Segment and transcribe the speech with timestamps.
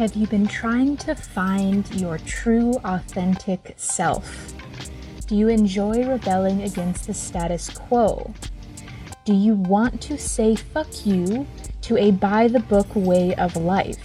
[0.00, 4.54] Have you been trying to find your true, authentic self?
[5.26, 8.32] Do you enjoy rebelling against the status quo?
[9.26, 11.46] Do you want to say fuck you
[11.82, 13.98] to a by the book way of life?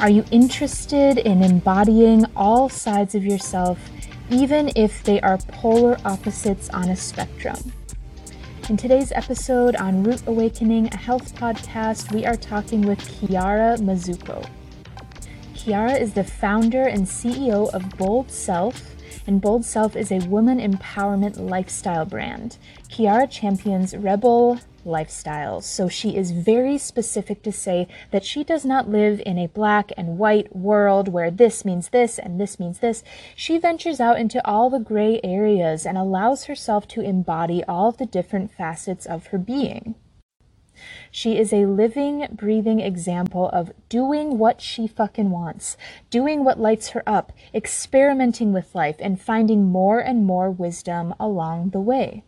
[0.00, 3.78] Are you interested in embodying all sides of yourself,
[4.28, 7.72] even if they are polar opposites on a spectrum?
[8.68, 14.44] In today's episode on Root Awakening, a health podcast, we are talking with Kiara Mizuko.
[15.66, 18.94] Kiara is the founder and CEO of Bold Self,
[19.26, 22.56] and Bold Self is a woman empowerment lifestyle brand.
[22.88, 28.88] Kiara champions rebel lifestyles, so she is very specific to say that she does not
[28.88, 33.02] live in a black and white world where this means this and this means this.
[33.34, 37.96] She ventures out into all the gray areas and allows herself to embody all of
[37.96, 39.96] the different facets of her being.
[41.16, 45.78] She is a living, breathing example of doing what she fucking wants,
[46.10, 51.70] doing what lights her up, experimenting with life, and finding more and more wisdom along
[51.70, 52.22] the way.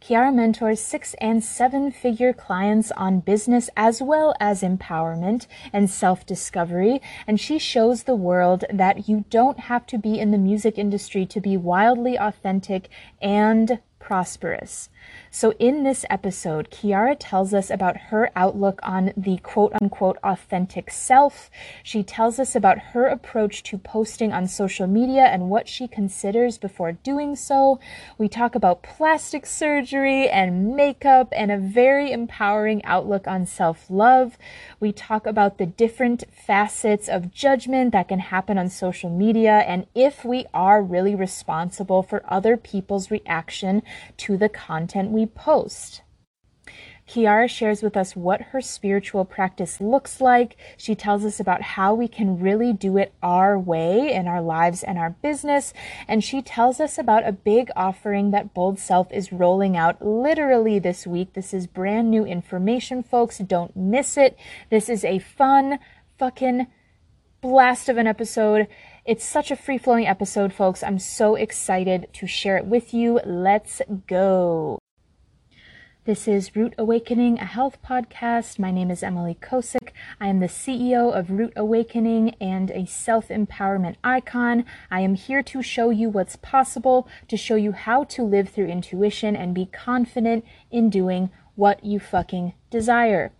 [0.00, 6.24] Kiara mentors six and seven figure clients on business as well as empowerment and self
[6.24, 7.02] discovery.
[7.26, 11.26] And she shows the world that you don't have to be in the music industry
[11.26, 12.88] to be wildly authentic
[13.20, 14.88] and prosperous.
[15.30, 20.90] So, in this episode, Kiara tells us about her outlook on the quote unquote authentic
[20.90, 21.50] self.
[21.82, 26.56] She tells us about her approach to posting on social media and what she considers
[26.56, 27.78] before doing so.
[28.16, 34.38] We talk about plastic surgery and makeup and a very empowering outlook on self love.
[34.80, 39.86] We talk about the different facets of judgment that can happen on social media and
[39.94, 43.82] if we are really responsible for other people's reaction
[44.16, 46.02] to the content we post.
[47.08, 50.56] Kiara shares with us what her spiritual practice looks like.
[50.76, 54.82] She tells us about how we can really do it our way in our lives
[54.82, 55.72] and our business.
[56.06, 60.78] And she tells us about a big offering that Bold Self is rolling out literally
[60.78, 61.32] this week.
[61.32, 63.38] This is brand new information, folks.
[63.38, 64.36] Don't miss it.
[64.68, 65.78] This is a fun,
[66.18, 66.66] fucking
[67.40, 68.68] blast of an episode.
[69.06, 70.82] It's such a free flowing episode, folks.
[70.82, 73.20] I'm so excited to share it with you.
[73.24, 74.78] Let's go.
[76.08, 78.58] This is Root Awakening, a health podcast.
[78.58, 79.90] My name is Emily Kosick.
[80.18, 84.64] I am the CEO of Root Awakening and a self empowerment icon.
[84.90, 88.68] I am here to show you what's possible, to show you how to live through
[88.68, 93.30] intuition and be confident in doing what you fucking desire.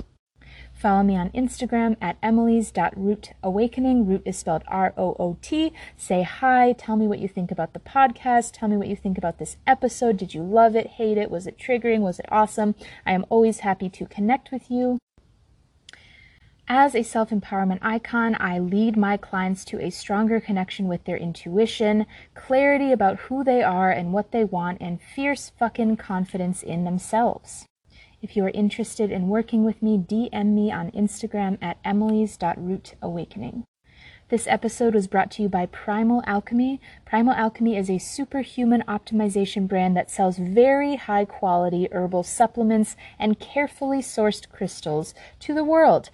[0.78, 4.06] Follow me on Instagram at emily's.rootawakening.
[4.06, 5.72] Root is spelled R O O T.
[5.96, 6.72] Say hi.
[6.72, 8.52] Tell me what you think about the podcast.
[8.52, 10.16] Tell me what you think about this episode.
[10.16, 11.32] Did you love it, hate it?
[11.32, 12.02] Was it triggering?
[12.02, 12.76] Was it awesome?
[13.04, 14.98] I am always happy to connect with you.
[16.68, 21.16] As a self empowerment icon, I lead my clients to a stronger connection with their
[21.16, 26.84] intuition, clarity about who they are and what they want, and fierce fucking confidence in
[26.84, 27.67] themselves.
[28.20, 33.62] If you are interested in working with me, DM me on Instagram at emily's.rootawakening.
[34.28, 36.80] This episode was brought to you by Primal Alchemy.
[37.06, 43.38] Primal Alchemy is a superhuman optimization brand that sells very high quality herbal supplements and
[43.38, 46.10] carefully sourced crystals to the world.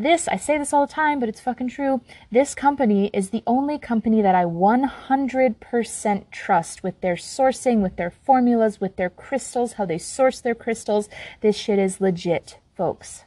[0.00, 2.02] This, I say this all the time, but it's fucking true.
[2.30, 8.12] This company is the only company that I 100% trust with their sourcing, with their
[8.12, 11.08] formulas, with their crystals, how they source their crystals.
[11.40, 13.24] This shit is legit, folks.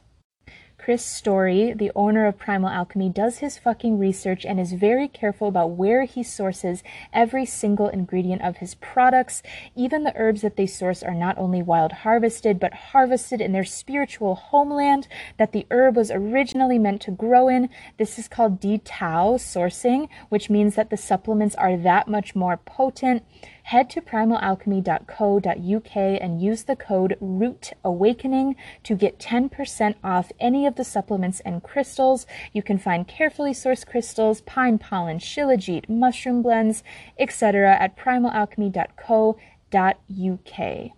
[0.84, 5.46] Chris Story, the owner of Primal Alchemy, does his fucking research and is very careful
[5.46, 6.82] about where he sources
[7.12, 9.44] every single ingredient of his products.
[9.76, 13.62] Even the herbs that they source are not only wild harvested, but harvested in their
[13.62, 15.06] spiritual homeland
[15.38, 17.68] that the herb was originally meant to grow in.
[17.96, 23.22] This is called DTAO sourcing, which means that the supplements are that much more potent
[23.64, 30.84] head to primalalchemy.co.uk and use the code ROOTAWAKENING to get 10% off any of the
[30.84, 32.26] supplements and crystals.
[32.52, 36.82] You can find carefully sourced crystals, pine pollen, shilajit, mushroom blends,
[37.18, 37.76] etc.
[37.78, 40.92] at primalalchemy.co.uk.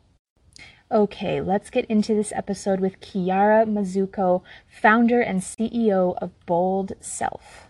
[0.90, 7.63] Okay, let's get into this episode with Kiara Mizuko, founder and CEO of Bold Self.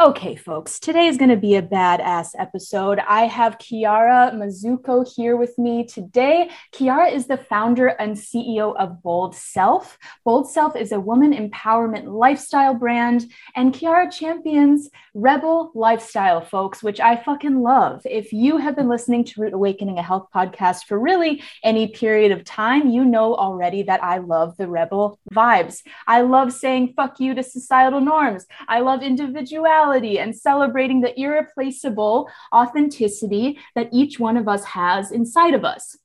[0.00, 3.00] Okay, folks, today is going to be a badass episode.
[3.00, 6.50] I have Kiara Mizuko here with me today.
[6.72, 9.98] Kiara is the founder and CEO of Bold Self.
[10.24, 17.00] Bold Self is a woman empowerment lifestyle brand, and Kiara champions rebel lifestyle, folks, which
[17.00, 18.02] I fucking love.
[18.04, 22.30] If you have been listening to Root Awakening, a health podcast for really any period
[22.30, 25.82] of time, you know already that I love the rebel vibes.
[26.06, 28.46] I love saying fuck you to societal norms.
[28.68, 35.54] I love individuality and celebrating the irreplaceable authenticity that each one of us has inside
[35.54, 35.96] of us.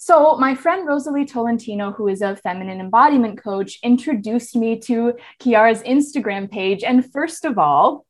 [0.00, 5.82] So, my friend Rosalie Tolentino, who is a feminine embodiment coach, introduced me to Kiara's
[5.82, 6.84] Instagram page.
[6.84, 8.06] And first of all,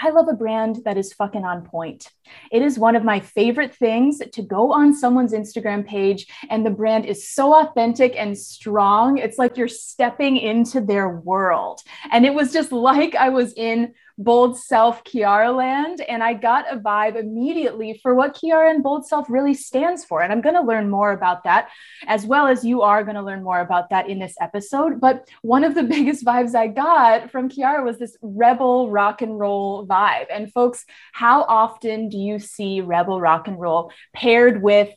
[0.00, 2.10] I love a brand that is fucking on point.
[2.52, 6.70] It is one of my favorite things to go on someone's Instagram page and the
[6.70, 9.18] brand is so authentic and strong.
[9.18, 11.80] It's like you're stepping into their world.
[12.12, 16.00] And it was just like I was in Bold Self Kiara Land.
[16.00, 20.22] And I got a vibe immediately for what Kiara and Bold Self really stands for.
[20.22, 21.70] And I'm going to learn more about that,
[22.06, 25.00] as well as you are going to learn more about that in this episode.
[25.00, 29.38] But one of the biggest vibes I got from Kiara was this rebel rock and
[29.38, 30.26] roll vibe.
[30.30, 34.90] And folks, how often do you see rebel rock and roll paired with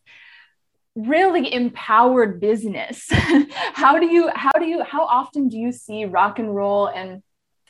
[0.95, 3.07] really empowered business
[3.73, 7.23] how do you how do you how often do you see rock and roll and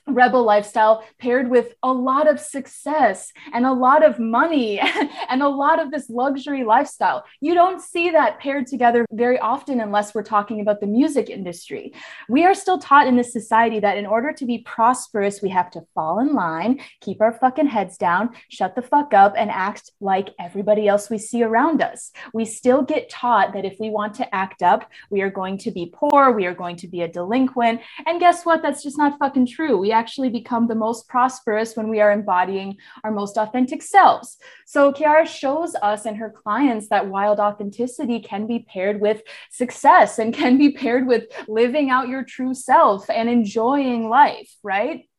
[0.07, 4.79] rebel lifestyle paired with a lot of success and a lot of money
[5.29, 7.23] and a lot of this luxury lifestyle.
[7.39, 11.93] You don't see that paired together very often unless we're talking about the music industry.
[12.29, 15.71] We are still taught in this society that in order to be prosperous, we have
[15.71, 19.91] to fall in line, keep our fucking heads down, shut the fuck up, and act
[19.99, 22.11] like everybody else we see around us.
[22.33, 25.71] We still get taught that if we want to act up, we are going to
[25.71, 27.81] be poor, we are going to be a delinquent.
[28.05, 28.61] And guess what?
[28.61, 29.77] That's just not fucking true.
[29.77, 34.37] We actually become the most prosperous when we are embodying our most authentic selves.
[34.65, 40.19] So Kiara shows us and her clients that wild authenticity can be paired with success
[40.19, 45.09] and can be paired with living out your true self and enjoying life, right?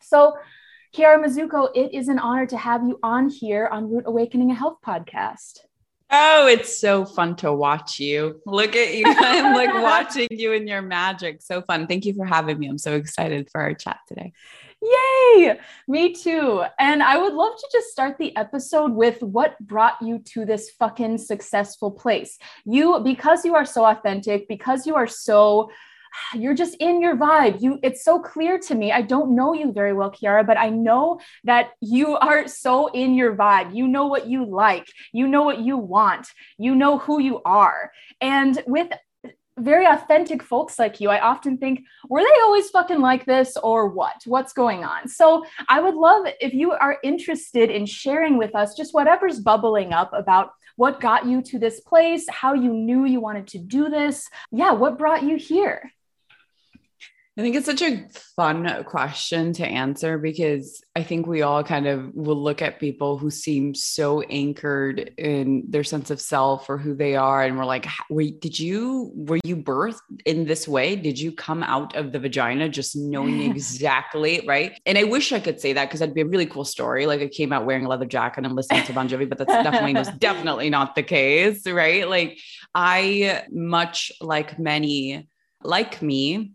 [0.00, 0.34] So
[0.94, 4.54] Kiara Mizuko, it is an honor to have you on here on Root Awakening a
[4.54, 5.60] Health podcast.
[6.10, 8.40] Oh, it's so fun to watch you.
[8.46, 9.04] Look at you.
[9.18, 11.42] I'm like watching you and your magic.
[11.42, 11.86] So fun.
[11.86, 12.68] Thank you for having me.
[12.68, 14.32] I'm so excited for our chat today.
[14.80, 15.58] Yay!
[15.86, 16.64] Me too.
[16.78, 20.70] And I would love to just start the episode with what brought you to this
[20.70, 22.38] fucking successful place.
[22.64, 25.70] You, because you are so authentic, because you are so
[26.34, 27.60] you're just in your vibe.
[27.60, 28.92] You it's so clear to me.
[28.92, 33.14] I don't know you very well, Kiara, but I know that you are so in
[33.14, 33.74] your vibe.
[33.74, 34.86] You know what you like.
[35.12, 36.28] You know what you want.
[36.58, 37.90] You know who you are.
[38.20, 38.88] And with
[39.58, 43.88] very authentic folks like you, I often think, were they always fucking like this or
[43.88, 44.22] what?
[44.24, 45.08] What's going on?
[45.08, 49.92] So I would love if you are interested in sharing with us just whatever's bubbling
[49.92, 53.88] up about what got you to this place, how you knew you wanted to do
[53.88, 54.28] this.
[54.52, 55.90] Yeah, what brought you here?
[57.38, 58.04] I think it's such a
[58.34, 63.16] fun question to answer because I think we all kind of will look at people
[63.16, 67.44] who seem so anchored in their sense of self or who they are.
[67.44, 70.96] And we're like, wait, did you, were you birthed in this way?
[70.96, 74.44] Did you come out of the vagina just knowing exactly?
[74.44, 74.80] Right.
[74.84, 77.06] And I wish I could say that because that'd be a really cool story.
[77.06, 79.38] Like I came out wearing a leather jacket and I'm listening to Bon Jovi, but
[79.38, 81.64] that's definitely, was definitely not the case.
[81.68, 82.08] Right.
[82.08, 82.40] Like
[82.74, 85.28] I, much like many,
[85.62, 86.54] like me,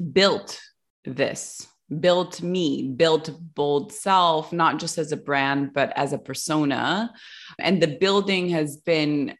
[0.00, 0.60] built
[1.04, 1.66] this,
[2.00, 7.12] built me, built Bold Self, not just as a brand, but as a persona.
[7.58, 9.36] And the building has been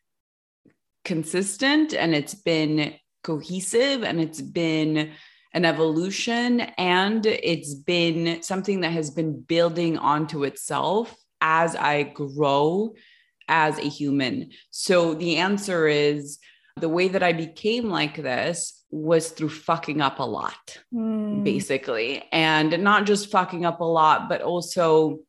[1.04, 5.12] consistent and it's been cohesive and it's been
[5.52, 12.94] an evolution and it's been something that has been building onto itself as I grow
[13.48, 14.50] as a human.
[14.70, 16.38] So the answer is
[16.76, 21.44] the way that I became like this was through fucking up a lot, mm.
[21.44, 22.24] basically.
[22.32, 25.20] And not just fucking up a lot, but also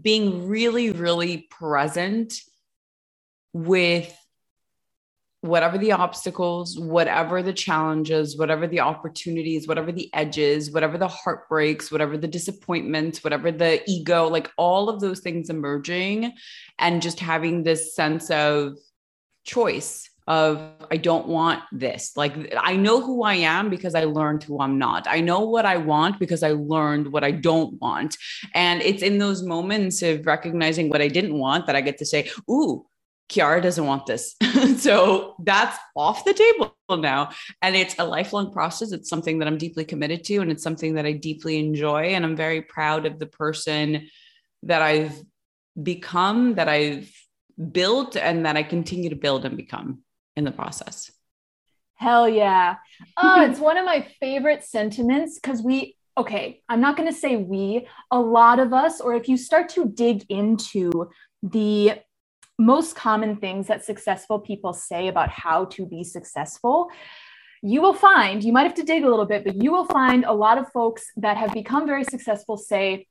[0.00, 2.34] being really, really present
[3.52, 4.14] with
[5.40, 11.92] whatever the obstacles, whatever the challenges, whatever the opportunities, whatever the edges, whatever the heartbreaks,
[11.92, 16.32] whatever the disappointments, whatever the ego, like all of those things emerging
[16.78, 18.76] and just having this sense of
[19.44, 22.12] choice of I don't want this.
[22.14, 25.08] Like I know who I am because I learned who I'm not.
[25.08, 28.16] I know what I want because I learned what I don't want.
[28.54, 32.04] And it's in those moments of recognizing what I didn't want that I get to
[32.04, 32.84] say, "Ooh,
[33.30, 34.36] Kiara doesn't want this.
[34.78, 37.30] so that's off the table now.
[37.62, 38.92] And it's a lifelong process.
[38.92, 42.14] It's something that I'm deeply committed to, and it's something that I deeply enjoy.
[42.14, 44.08] And I'm very proud of the person
[44.64, 45.18] that I've
[45.82, 47.10] become, that I've
[47.72, 50.02] built, and that I continue to build and become
[50.38, 51.10] in the process.
[51.96, 52.76] Hell yeah.
[53.16, 57.36] Oh, it's one of my favorite sentiments because we, okay, I'm not going to say
[57.36, 61.10] we, a lot of us, or if you start to dig into
[61.42, 61.94] the
[62.58, 66.90] most common things that successful people say about how to be successful,
[67.62, 70.24] you will find, you might have to dig a little bit, but you will find
[70.24, 73.06] a lot of folks that have become very successful say,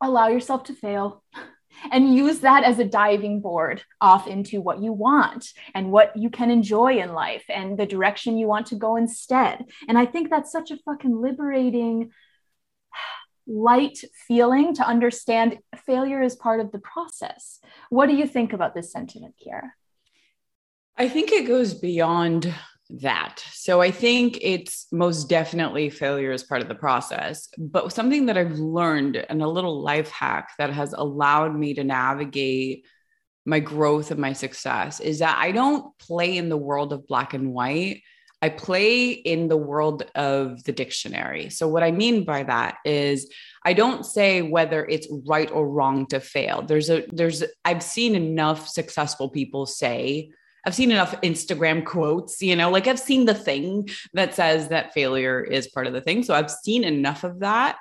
[0.00, 1.22] allow yourself to fail
[1.90, 6.30] and use that as a diving board off into what you want and what you
[6.30, 9.64] can enjoy in life and the direction you want to go instead.
[9.88, 12.10] And I think that's such a fucking liberating
[13.46, 17.60] light feeling to understand failure is part of the process.
[17.90, 19.70] What do you think about this sentiment, Kiara?
[20.96, 22.54] I think it goes beyond
[22.90, 23.42] that.
[23.52, 27.48] So I think it's most definitely failure is part of the process.
[27.58, 31.84] But something that I've learned and a little life hack that has allowed me to
[31.84, 32.86] navigate
[33.44, 37.34] my growth and my success is that I don't play in the world of black
[37.34, 38.02] and white.
[38.42, 41.48] I play in the world of the dictionary.
[41.48, 43.32] So, what I mean by that is,
[43.64, 46.62] I don't say whether it's right or wrong to fail.
[46.62, 50.30] There's a, there's, I've seen enough successful people say,
[50.66, 54.92] I've seen enough Instagram quotes, you know, like I've seen the thing that says that
[54.92, 56.24] failure is part of the thing.
[56.24, 57.78] So, I've seen enough of that.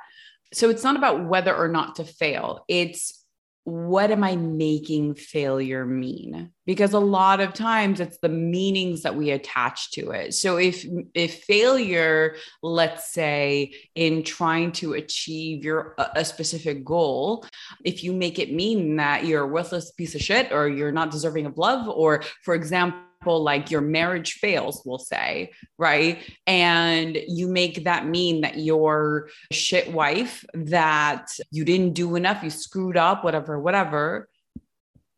[0.54, 3.25] So, it's not about whether or not to fail, it's
[3.66, 6.52] what am I making failure mean?
[6.68, 10.36] Because a lot of times it's the meanings that we attach to it.
[10.36, 17.44] So if if failure, let's say in trying to achieve your a specific goal,
[17.84, 21.10] if you make it mean that you're a worthless piece of shit or you're not
[21.10, 23.00] deserving of love, or for example,
[23.34, 26.20] like your marriage fails, we'll say, right?
[26.46, 32.50] And you make that mean that your shit wife, that you didn't do enough, you
[32.50, 34.30] screwed up, whatever, whatever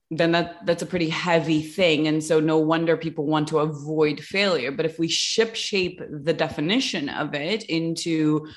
[0.10, 4.22] then that that's a pretty heavy thing and so no wonder people want to avoid
[4.22, 8.48] failure but if we ship shape the definition of it into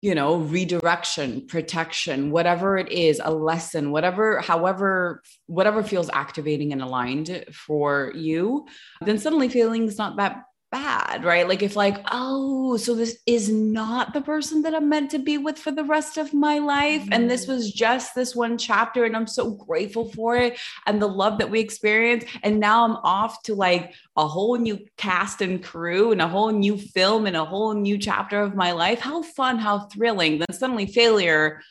[0.00, 6.82] you know redirection protection whatever it is a lesson whatever however whatever feels activating and
[6.82, 8.66] aligned for you
[9.00, 11.48] then suddenly feeling's not that bad, right?
[11.48, 15.38] Like if like, oh, so this is not the person that I'm meant to be
[15.38, 17.12] with for the rest of my life mm-hmm.
[17.12, 17.52] and this mm-hmm.
[17.52, 21.50] was just this one chapter and I'm so grateful for it and the love that
[21.50, 26.20] we experienced and now I'm off to like a whole new cast and crew and
[26.20, 29.00] a whole new film and a whole new chapter of my life.
[29.00, 30.38] How fun, how thrilling.
[30.38, 31.62] Then suddenly failure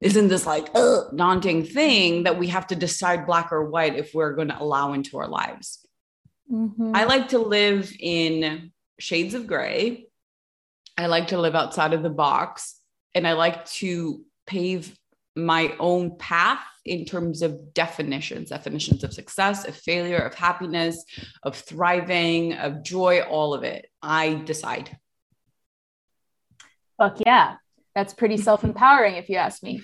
[0.00, 4.14] isn't this like ugh, daunting thing that we have to decide black or white if
[4.14, 5.84] we're going to allow into our lives.
[6.50, 6.92] Mm-hmm.
[6.94, 10.06] I like to live in shades of gray.
[10.98, 12.76] I like to live outside of the box
[13.14, 14.96] and I like to pave
[15.36, 21.04] my own path in terms of definitions definitions of success, of failure, of happiness,
[21.42, 23.86] of thriving, of joy, all of it.
[24.02, 24.98] I decide.
[26.98, 27.56] Fuck yeah.
[27.94, 29.82] That's pretty self empowering, if you ask me.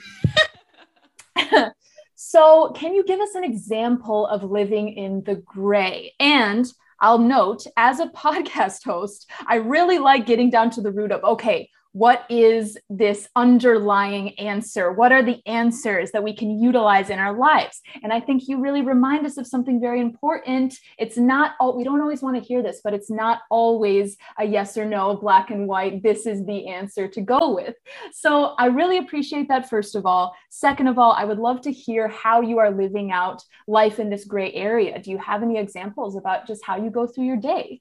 [2.19, 6.15] So, can you give us an example of living in the gray?
[6.19, 6.67] And
[6.99, 11.23] I'll note as a podcast host, I really like getting down to the root of
[11.23, 14.93] okay, what is this underlying answer?
[14.93, 17.81] What are the answers that we can utilize in our lives?
[18.03, 20.75] And I think you really remind us of something very important.
[20.99, 24.45] It's not all, we don't always want to hear this, but it's not always a
[24.45, 26.03] yes or no, black and white.
[26.03, 27.77] This is the answer to go with.
[28.13, 30.37] So I really appreciate that, first of all.
[30.51, 34.11] Second of all, I would love to hear how you are living out life in
[34.11, 34.99] this gray area.
[34.99, 37.81] Do you have any examples about just how you go through your day?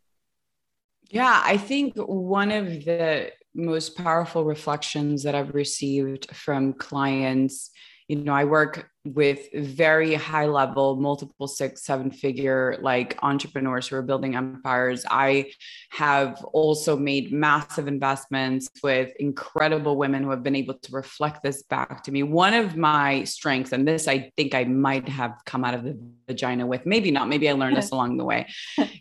[1.09, 7.71] Yeah, I think one of the most powerful reflections that I've received from clients.
[8.07, 13.95] You know, I work with very high level, multiple six, seven figure like entrepreneurs who
[13.95, 15.05] are building empires.
[15.09, 15.51] I
[15.91, 21.63] have also made massive investments with incredible women who have been able to reflect this
[21.63, 22.23] back to me.
[22.23, 25.97] One of my strengths, and this I think I might have come out of the
[26.27, 28.47] vagina with, maybe not, maybe I learned this along the way,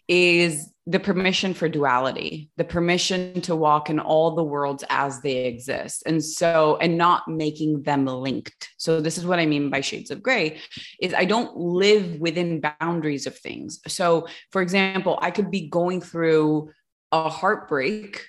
[0.06, 5.46] is the permission for duality, the permission to walk in all the worlds as they
[5.46, 6.02] exist.
[6.04, 8.70] And so, and not making them linked.
[8.76, 10.60] So, this is what I mean by shades of gray
[11.00, 13.80] is I don't live within boundaries of things.
[13.86, 16.70] So, for example, I could be going through
[17.12, 18.26] a heartbreak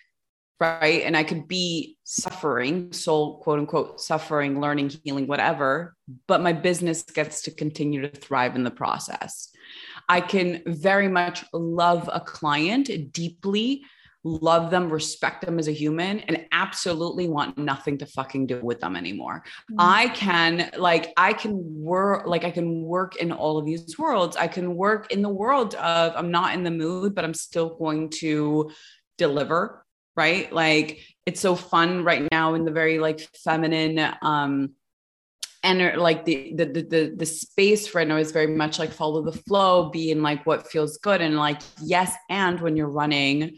[0.59, 1.03] right?
[1.03, 5.95] And I could be suffering, soul, quote unquote, suffering, learning, healing, whatever,
[6.27, 9.49] but my business gets to continue to thrive in the process.
[10.07, 13.83] I can very much love a client deeply,
[14.25, 18.81] love them, respect them as a human, and absolutely want nothing to fucking do with
[18.81, 19.43] them anymore.
[19.71, 19.75] Mm-hmm.
[19.79, 24.35] I can, like, I can work, like, I can work in all of these worlds.
[24.35, 27.77] I can work in the world of I'm not in the mood, but I'm still
[27.77, 28.71] going to
[29.17, 29.85] deliver
[30.17, 30.51] right?
[30.53, 34.71] Like it's so fun right now in the very like feminine um
[35.65, 39.31] and like the, the the the space right now is very much like follow the
[39.31, 43.57] flow, being like what feels good and like yes, and when you're running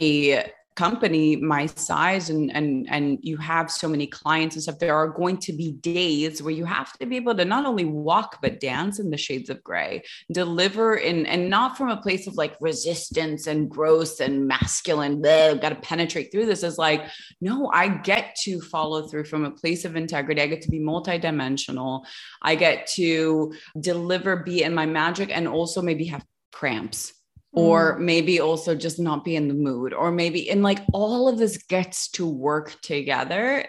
[0.00, 4.94] a company my size and and and you have so many clients and stuff there
[4.94, 8.38] are going to be days where you have to be able to not only walk
[8.40, 12.34] but dance in the shades of gray deliver in and not from a place of
[12.36, 16.62] like resistance and gross and masculine But got to penetrate through this.
[16.62, 17.04] Is like
[17.40, 20.40] no i get to follow through from a place of integrity.
[20.40, 22.04] I get to be multidimensional.
[22.40, 27.12] I get to deliver be in my magic and also maybe have cramps
[27.52, 28.00] or mm.
[28.00, 31.58] maybe also just not be in the mood or maybe and like all of this
[31.64, 33.66] gets to work together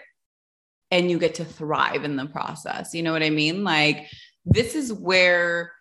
[0.90, 3.64] and you get to thrive in the process you know what i mean?
[3.64, 4.06] Like
[4.46, 5.72] this is where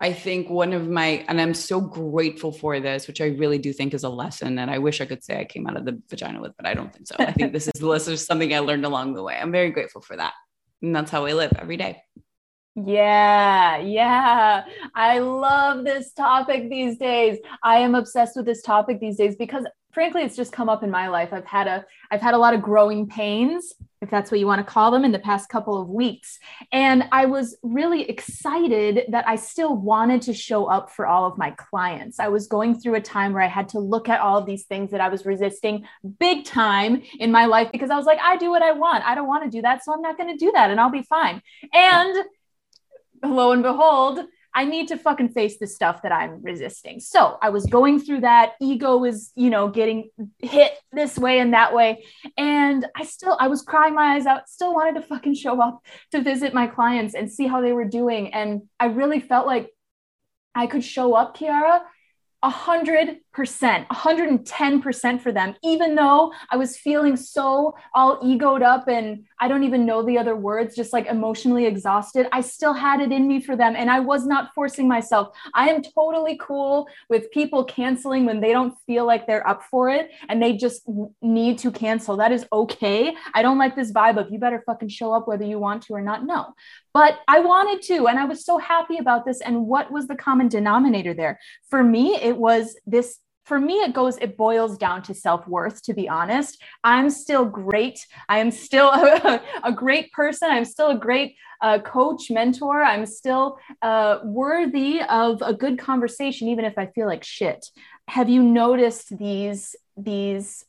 [0.00, 3.72] i think one of my and i'm so grateful for this which i really do
[3.72, 6.00] think is a lesson and i wish i could say i came out of the
[6.08, 7.16] vagina with but i don't think so.
[7.18, 9.38] I think this is this is something i learned along the way.
[9.40, 10.34] I'm very grateful for that.
[10.82, 12.02] And that's how i live every day
[12.86, 14.64] yeah, yeah.
[14.94, 17.38] I love this topic these days.
[17.62, 20.90] I am obsessed with this topic these days because frankly it's just come up in
[20.90, 21.30] my life.
[21.32, 24.64] I've had a I've had a lot of growing pains, if that's what you want
[24.64, 26.38] to call them, in the past couple of weeks.
[26.72, 31.36] And I was really excited that I still wanted to show up for all of
[31.36, 32.20] my clients.
[32.20, 34.64] I was going through a time where I had to look at all of these
[34.64, 35.84] things that I was resisting
[36.18, 39.04] big time in my life because I was like, I do what I want.
[39.04, 40.90] I don't want to do that, so I'm not going to do that and I'll
[40.90, 41.42] be fine.
[41.74, 42.24] And
[43.24, 44.20] lo and behold,
[44.54, 47.00] I need to fucking face the stuff that I'm resisting.
[47.00, 48.54] So I was going through that.
[48.60, 52.04] Ego was, you know, getting hit this way and that way.
[52.36, 55.84] And I still, I was crying my eyes out, still wanted to fucking show up
[56.12, 58.34] to visit my clients and see how they were doing.
[58.34, 59.70] And I really felt like
[60.54, 61.82] I could show up, Kiara,
[62.42, 68.88] a hundred percent, 110% for them, even though I was feeling so all egoed up
[68.88, 72.26] and I don't even know the other words, just like emotionally exhausted.
[72.32, 75.36] I still had it in me for them and I was not forcing myself.
[75.54, 79.88] I am totally cool with people canceling when they don't feel like they're up for
[79.88, 80.82] it and they just
[81.22, 82.16] need to cancel.
[82.16, 83.14] That is okay.
[83.34, 85.94] I don't like this vibe of you better fucking show up whether you want to
[85.94, 86.24] or not.
[86.24, 86.54] No,
[86.92, 89.40] but I wanted to and I was so happy about this.
[89.40, 91.38] And what was the common denominator there?
[91.68, 95.94] For me, it was this for me it goes it boils down to self-worth to
[95.94, 96.62] be honest.
[96.84, 98.06] I'm still great.
[98.28, 100.50] I am still a, a great person.
[100.50, 102.82] I'm still a great uh, coach mentor.
[102.82, 107.66] I'm still uh, worthy of a good conversation even if i feel like shit.
[108.08, 110.64] Have you noticed these these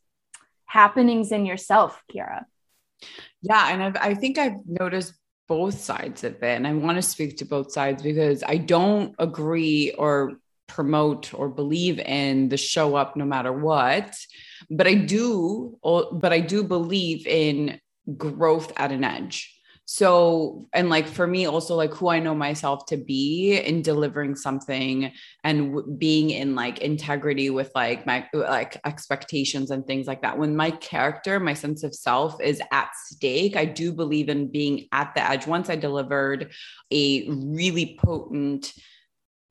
[0.66, 2.46] happenings in yourself kiara?
[3.42, 5.14] Yeah and I've, i think i've noticed
[5.48, 9.16] both sides of it and i want to speak to both sides because i don't
[9.18, 10.38] agree or
[10.70, 14.16] promote or believe in the show up no matter what.
[14.70, 17.80] But i do but i do believe in
[18.16, 19.56] growth at an edge.
[19.86, 24.36] So and like for me also like who i know myself to be in delivering
[24.36, 25.12] something
[25.44, 30.38] and w- being in like integrity with like my like expectations and things like that.
[30.38, 34.88] When my character my sense of self is at stake i do believe in being
[34.92, 35.48] at the edge.
[35.48, 36.52] Once i delivered
[36.92, 38.72] a really potent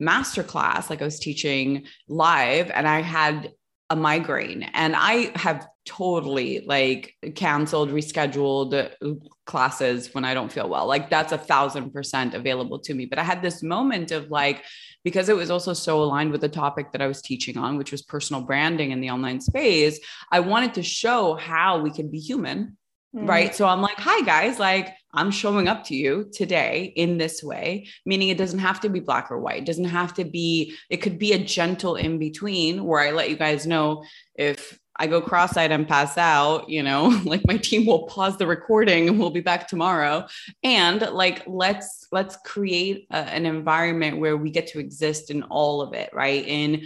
[0.01, 3.51] masterclass, like I was teaching live, and I had
[3.91, 10.85] a migraine and I have totally like canceled, rescheduled classes when I don't feel well.
[10.85, 13.07] Like that's a thousand percent available to me.
[13.07, 14.63] But I had this moment of like,
[15.03, 17.91] because it was also so aligned with the topic that I was teaching on, which
[17.91, 19.99] was personal branding in the online space,
[20.31, 22.77] I wanted to show how we can be human.
[23.15, 23.27] Mm.
[23.27, 23.55] Right.
[23.55, 27.87] So I'm like, hi guys, like I'm showing up to you today in this way,
[28.05, 29.63] meaning it doesn't have to be black or white.
[29.63, 33.29] It doesn't have to be, it could be a gentle in between where I let
[33.29, 34.03] you guys know
[34.35, 38.37] if I go cross eyed and pass out, you know, like my team will pause
[38.37, 40.27] the recording and we'll be back tomorrow.
[40.61, 45.81] And like, let's, let's create a, an environment where we get to exist in all
[45.81, 46.45] of it, right?
[46.45, 46.85] In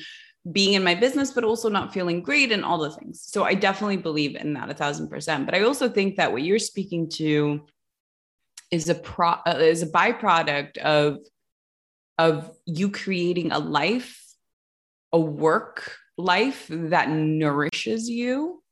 [0.52, 3.22] being in my business, but also not feeling great and all the things.
[3.22, 5.46] So I definitely believe in that a thousand percent.
[5.46, 7.62] But I also think that what you're speaking to
[8.74, 11.20] is a pro uh, is a byproduct of
[12.18, 14.20] of you creating a life
[15.12, 18.64] a work life that nourishes you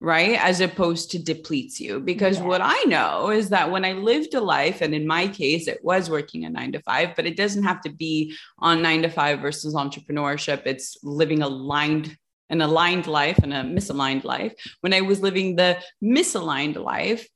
[0.00, 0.38] right?
[0.40, 1.98] As opposed to depletes you.
[1.98, 2.44] Because yeah.
[2.44, 5.80] what I know is that when I lived a life, and in my case, it
[5.82, 9.08] was working a nine to five, but it doesn't have to be on nine to
[9.08, 10.62] five versus entrepreneurship.
[10.66, 12.16] It's living aligned
[12.50, 14.54] an aligned life and a misaligned life.
[14.80, 17.28] When I was living the misaligned life,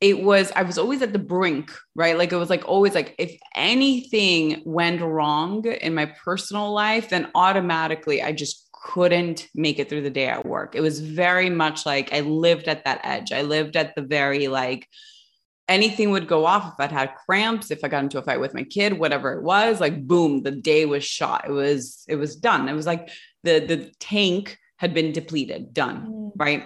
[0.00, 3.14] it was i was always at the brink right like it was like always like
[3.18, 9.88] if anything went wrong in my personal life then automatically i just couldn't make it
[9.88, 10.76] through the day at work.
[10.76, 13.32] It was very much like I lived at that edge.
[13.32, 14.88] I lived at the very like
[15.68, 18.54] anything would go off if I'd had cramps, if I got into a fight with
[18.54, 21.46] my kid, whatever it was, like boom, the day was shot.
[21.48, 22.68] It was it was done.
[22.68, 23.08] It was like
[23.42, 26.32] the the tank had been depleted, done, mm.
[26.36, 26.64] right?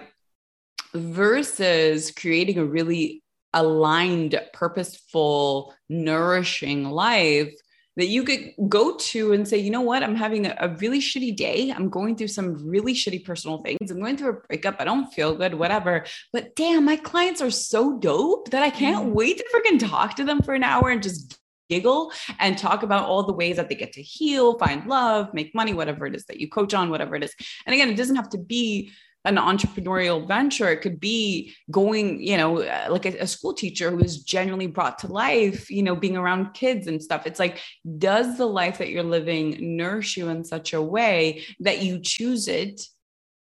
[0.93, 3.23] Versus creating a really
[3.53, 7.53] aligned, purposeful, nourishing life
[7.97, 10.99] that you could go to and say, you know what, I'm having a, a, really
[10.99, 11.73] shitty day.
[11.75, 13.91] I'm going through some really shitty personal things.
[13.91, 14.77] I'm going through a breakup.
[14.79, 16.05] I don't feel good, whatever.
[16.31, 19.11] But damn, my clients are so dope that I can't mm.
[19.11, 21.37] wait to freaking talk to them for an hour and just
[21.69, 25.53] giggle and talk about all the ways that they get to heal, find love, make
[25.53, 27.33] money, whatever it is that you coach on, whatever it is.
[27.65, 28.91] And again, it doesn't have to be
[29.25, 30.69] an entrepreneurial venture.
[30.69, 34.67] It could be going, you know, uh, like a, a, school teacher who is genuinely
[34.67, 37.27] brought to life, you know, being around kids and stuff.
[37.27, 37.61] It's like,
[37.99, 42.47] does the life that you're living nourish you in such a way that you choose
[42.47, 42.81] it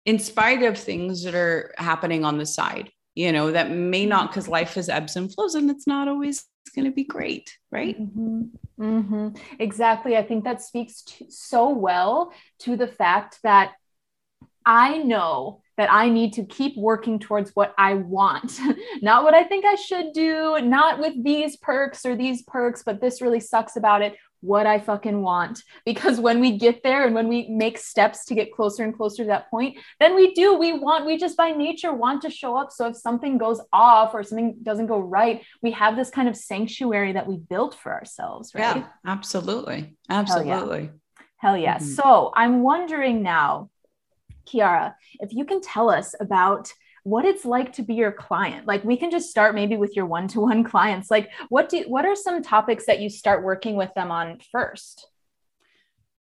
[0.04, 4.30] in spite of things that are happening on the side, you know, that may not,
[4.30, 8.00] because life is ebbs and flows and it's not always going to be great, right?
[8.00, 8.42] Mm-hmm.
[8.80, 9.28] Mm-hmm.
[9.58, 10.16] Exactly.
[10.16, 13.72] I think that speaks to, so well to the fact that
[14.64, 18.60] I know that I need to keep working towards what I want,
[19.00, 23.00] not what I think I should do, not with these perks or these perks, but
[23.00, 24.14] this really sucks about it.
[24.42, 25.62] What I fucking want.
[25.86, 29.22] Because when we get there and when we make steps to get closer and closer
[29.22, 30.54] to that point, then we do.
[30.54, 32.72] We want, we just by nature want to show up.
[32.72, 36.36] So if something goes off or something doesn't go right, we have this kind of
[36.36, 38.76] sanctuary that we built for ourselves, right?
[38.76, 39.96] Yeah, absolutely.
[40.10, 40.50] Absolutely.
[40.50, 40.88] Hell yeah.
[41.38, 41.76] Hell yeah.
[41.78, 41.86] Mm-hmm.
[41.86, 43.70] So I'm wondering now,
[44.46, 46.72] Kiara, if you can tell us about
[47.02, 48.66] what it's like to be your client.
[48.66, 51.10] Like we can just start maybe with your one-to-one clients.
[51.10, 55.06] Like what do what are some topics that you start working with them on first?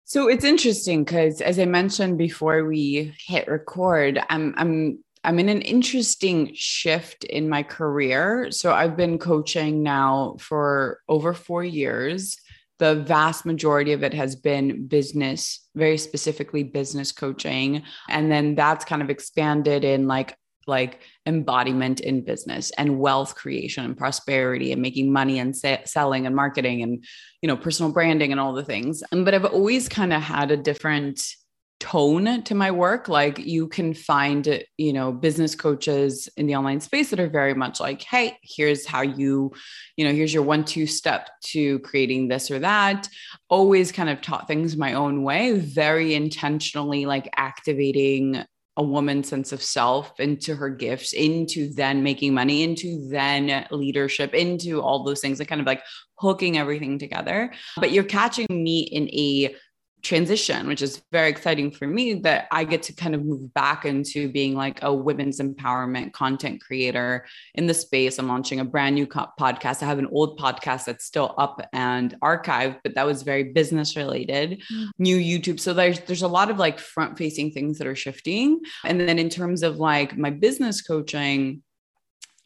[0.04, 5.48] So it's interesting because as I mentioned before we hit record, I'm I'm I'm in
[5.48, 8.52] an interesting shift in my career.
[8.52, 12.38] So I've been coaching now for over 4 years
[12.78, 17.82] the vast majority of it has been business, very specifically business coaching.
[18.08, 20.36] And then that's kind of expanded in like
[20.66, 26.34] like embodiment in business and wealth creation and prosperity and making money and selling and
[26.34, 27.04] marketing and
[27.40, 30.56] you know personal branding and all the things but i've always kind of had a
[30.56, 31.36] different
[31.78, 33.08] tone to my work.
[33.08, 37.54] Like you can find you know business coaches in the online space that are very
[37.54, 39.52] much like hey here's how you
[39.96, 43.08] you know here's your one two step to creating this or that.
[43.48, 48.44] Always kind of taught things my own way very intentionally like activating
[48.78, 54.34] a woman's sense of self into her gifts into then making money into then leadership
[54.34, 55.82] into all those things and kind of like
[56.18, 57.52] hooking everything together.
[57.78, 59.54] But you're catching me in a
[60.02, 63.84] transition, which is very exciting for me that I get to kind of move back
[63.84, 68.18] into being like a women's empowerment content creator in the space.
[68.18, 69.82] I'm launching a brand new co- podcast.
[69.82, 73.96] I have an old podcast that's still up and archived, but that was very business
[73.96, 74.62] related.
[74.72, 74.84] Mm-hmm.
[74.98, 75.58] New YouTube.
[75.58, 78.60] So there's there's a lot of like front facing things that are shifting.
[78.84, 81.62] And then in terms of like my business coaching,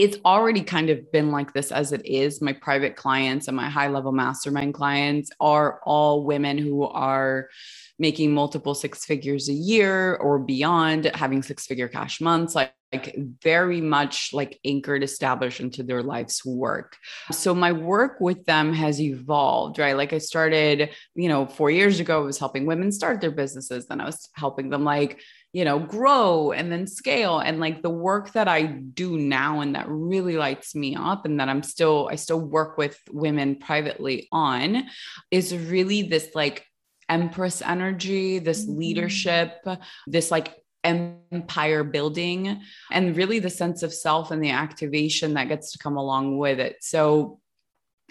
[0.00, 2.40] it's already kind of been like this as it is.
[2.40, 7.50] My private clients and my high level mastermind clients are all women who are
[7.98, 13.14] making multiple six figures a year or beyond, having six figure cash months, like, like
[13.42, 16.96] very much like anchored, established into their life's work.
[17.30, 19.96] So my work with them has evolved, right?
[19.98, 23.86] Like I started, you know, four years ago, I was helping women start their businesses.
[23.86, 25.20] Then I was helping them like
[25.52, 27.40] you know, grow and then scale.
[27.40, 31.40] And like the work that I do now and that really lights me up and
[31.40, 34.84] that I'm still, I still work with women privately on
[35.30, 36.66] is really this like
[37.08, 38.78] empress energy, this mm-hmm.
[38.78, 39.66] leadership,
[40.06, 45.72] this like empire building, and really the sense of self and the activation that gets
[45.72, 46.76] to come along with it.
[46.80, 47.40] So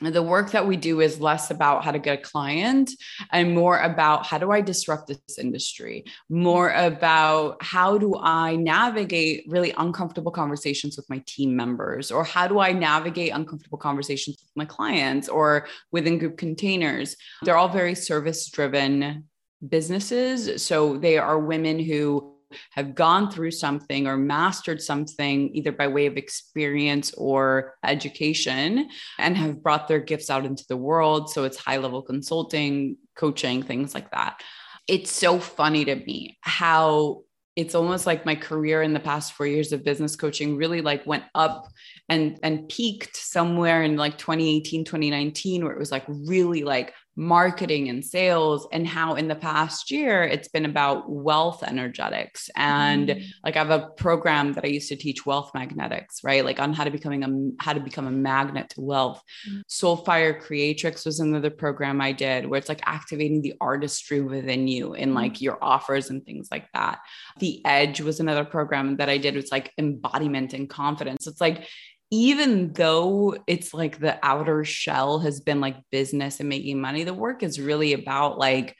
[0.01, 2.91] the work that we do is less about how to get a client
[3.31, 9.45] and more about how do I disrupt this industry, more about how do I navigate
[9.47, 14.51] really uncomfortable conversations with my team members, or how do I navigate uncomfortable conversations with
[14.55, 17.15] my clients or within group containers.
[17.43, 19.25] They're all very service driven
[19.67, 20.63] businesses.
[20.63, 22.38] So they are women who
[22.71, 29.37] have gone through something or mastered something, either by way of experience or education, and
[29.37, 31.29] have brought their gifts out into the world.
[31.29, 34.41] So it's high level consulting, coaching, things like that.
[34.87, 37.23] It's so funny to me how
[37.59, 41.05] it's almost like my career in the past four years of business coaching really like
[41.05, 41.67] went up
[42.07, 47.89] and and peaked somewhere in like 2018 2019 where it was like really like marketing
[47.89, 53.25] and sales and how in the past year it's been about wealth energetics and mm.
[53.43, 56.71] like I have a program that I used to teach wealth magnetics right like on
[56.71, 59.61] how to becoming a how to become a magnet to wealth mm.
[59.67, 64.69] soul fire creatrix was another program I did where it's like activating the artistry within
[64.69, 65.41] you in like mm.
[65.41, 66.99] your offers and things like that
[67.39, 71.67] the edge was another program that I did it's like embodiment and confidence it's like
[72.11, 77.13] even though it's like the outer shell has been like business and making money, the
[77.13, 78.75] work is really about like,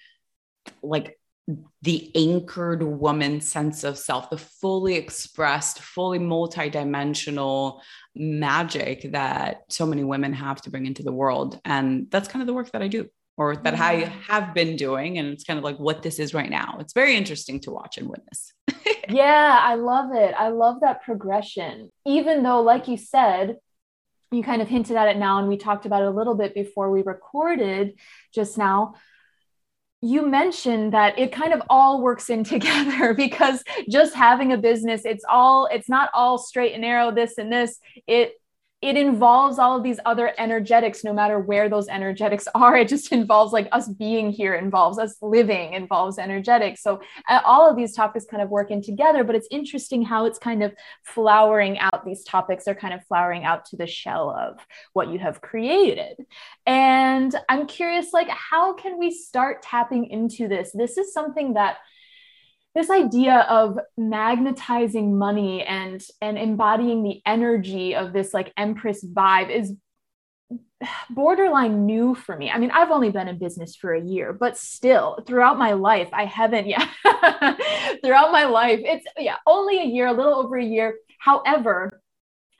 [0.82, 1.18] like
[1.82, 7.82] the anchored woman sense of self, the fully expressed, fully multidimensional
[8.16, 11.60] magic that so many women have to bring into the world.
[11.66, 13.80] And that's kind of the work that I do or that.
[13.80, 14.20] I mm-hmm.
[14.20, 15.18] have been doing.
[15.18, 16.78] And it's kind of like what this is right now.
[16.80, 18.54] It's very interesting to watch and witness.
[19.10, 20.36] yeah, I love it.
[20.38, 21.90] I love that progression.
[22.06, 23.56] Even though, like you said,
[24.32, 26.54] you kind of hinted at it now, and we talked about it a little bit
[26.54, 27.94] before we recorded
[28.36, 28.96] just now.
[30.02, 35.06] You mentioned that it kind of all works in together because just having a business,
[35.06, 37.80] it's all, it's not all straight and narrow, this and this.
[38.06, 38.34] It
[38.82, 42.78] it involves all of these other energetics no matter where those energetics are.
[42.78, 46.82] It just involves like us being here involves us living involves energetics.
[46.82, 50.26] So uh, all of these topics kind of work in together but it's interesting how
[50.26, 52.06] it's kind of flowering out.
[52.06, 54.60] These topics are kind of flowering out to the shell of
[54.94, 56.26] what you have created.
[56.66, 60.72] And i'm curious like how can we start tapping into this?
[60.74, 61.78] This is something that
[62.76, 69.50] this idea of magnetizing money and and embodying the energy of this like empress vibe
[69.50, 69.74] is
[71.10, 72.50] borderline new for me.
[72.50, 76.10] I mean, I've only been in business for a year, but still throughout my life,
[76.14, 76.86] I haven't, yeah,
[78.04, 80.96] throughout my life, it's, yeah, only a year, a little over a year.
[81.20, 82.02] However,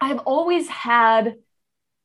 [0.02, 1.36] I've always had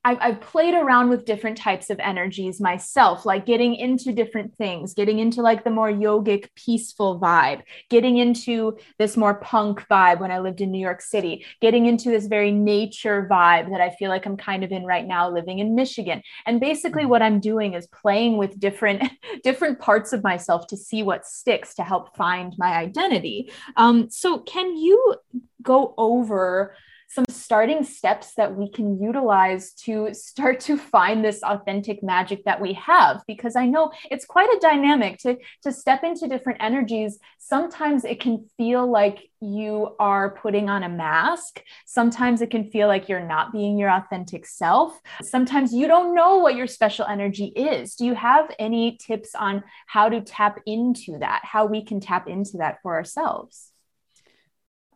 [0.05, 4.93] I've, I've played around with different types of energies myself, like getting into different things,
[4.93, 10.31] getting into like the more yogic, peaceful vibe, getting into this more punk vibe when
[10.31, 14.11] I lived in New York City, getting into this very nature vibe that I feel
[14.11, 16.23] like I'm kind of in right now living in Michigan.
[16.45, 17.11] And basically mm-hmm.
[17.11, 19.03] what I'm doing is playing with different
[19.43, 23.51] different parts of myself to see what sticks to help find my identity.
[23.77, 25.17] Um, so can you
[25.63, 26.75] go over
[27.15, 32.61] some starting steps that we can utilize to start to find this authentic magic that
[32.61, 33.23] we have.
[33.27, 37.19] Because i know it's quite a dynamic to to step into different energies.
[37.39, 41.63] Sometimes it can feel like you are putting on a mask.
[41.87, 45.01] Sometimes it can feel like you're not being your authentic self.
[45.23, 47.95] Sometimes you don't know what your special energy is.
[47.95, 51.43] Do you have any tips on how to tap into that?
[51.45, 53.71] How we can tap into that for ourselves?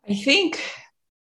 [0.09, 0.59] I think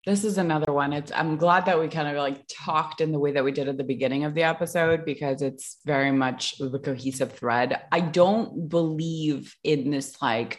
[0.04, 0.92] this is another one.
[0.92, 3.68] It's I'm glad that we kind of like talked in the way that we did
[3.68, 7.80] at the beginning of the episode because it's very much the cohesive thread.
[7.92, 10.58] I don't believe in this like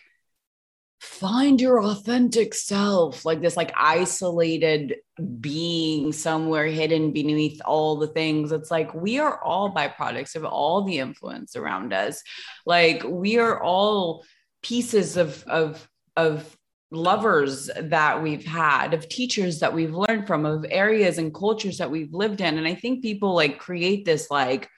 [1.01, 4.95] find your authentic self, like this like isolated
[5.41, 8.53] being somewhere hidden beneath all the things.
[8.53, 12.23] It's like we are all byproducts of all the influence around us.
[12.65, 14.23] Like we are all
[14.61, 16.57] pieces of of of
[16.93, 21.91] lovers that we've had, of teachers that we've learned from, of areas and cultures that
[21.91, 22.57] we've lived in.
[22.57, 24.69] And I think people like create this like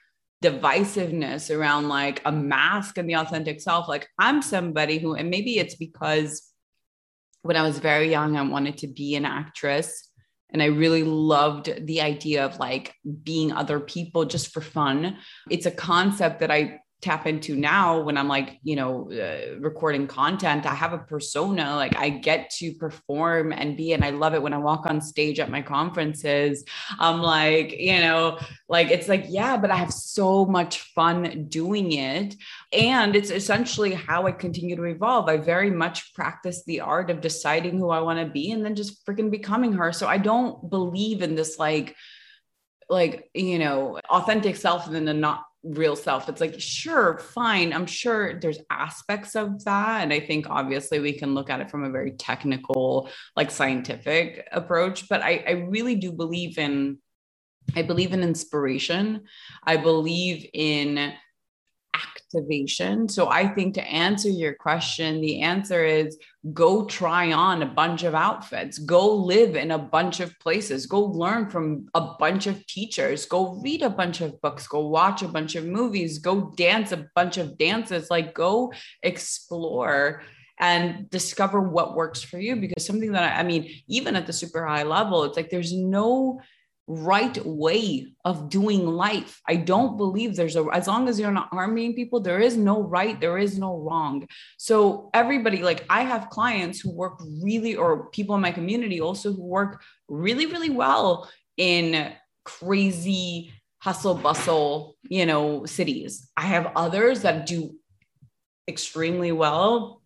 [0.42, 3.88] divisiveness around like a mask and the authentic self.
[3.88, 6.50] Like I'm somebody who, and maybe it's because
[7.42, 10.10] when I was very young, I wanted to be an actress.
[10.50, 15.18] And I really loved the idea of like being other people just for fun.
[15.50, 20.06] It's a concept that I tap into now when I'm like, you know, uh, recording
[20.06, 20.64] content.
[20.64, 24.42] I have a persona, like I get to perform and be, and I love it
[24.42, 26.64] when I walk on stage at my conferences.
[26.98, 31.92] I'm like, you know, like it's like, yeah, but I have so much fun doing
[31.92, 32.34] it.
[32.72, 35.28] And it's essentially how I continue to evolve.
[35.28, 38.74] I very much practice the art of deciding who I want to be and then
[38.74, 39.92] just freaking becoming her.
[39.92, 41.94] So I don't believe in this like,
[42.88, 46.28] like you know authentic self and then the not real self.
[46.28, 47.72] It's like sure fine.
[47.72, 50.02] I'm sure there's aspects of that.
[50.02, 54.48] And i think obviously we can look at it from a very technical like scientific
[54.52, 55.08] approach.
[55.08, 56.98] But i, I really do believe in
[57.74, 59.22] i believe in inspiration.
[59.64, 61.12] I believe in
[62.36, 63.08] activation.
[63.08, 66.18] So I think to answer your question, the answer is
[66.52, 71.00] go try on a bunch of outfits, go live in a bunch of places, go
[71.00, 75.28] learn from a bunch of teachers, go read a bunch of books, go watch a
[75.28, 78.72] bunch of movies, go dance a bunch of dances, like go
[79.02, 80.22] explore
[80.58, 82.56] and discover what works for you.
[82.56, 85.72] Because something that I, I mean even at the super high level it's like there's
[85.72, 86.40] no
[86.86, 89.40] right way of doing life.
[89.48, 92.80] I don't believe there's a, as long as you're not harming people, there is no
[92.80, 94.26] right, there is no wrong.
[94.56, 99.32] So, everybody, like I have clients who work really, or people in my community also
[99.32, 102.12] who work really, really well in
[102.44, 106.30] crazy hustle bustle, you know, cities.
[106.36, 107.76] I have others that do
[108.68, 110.02] extremely well.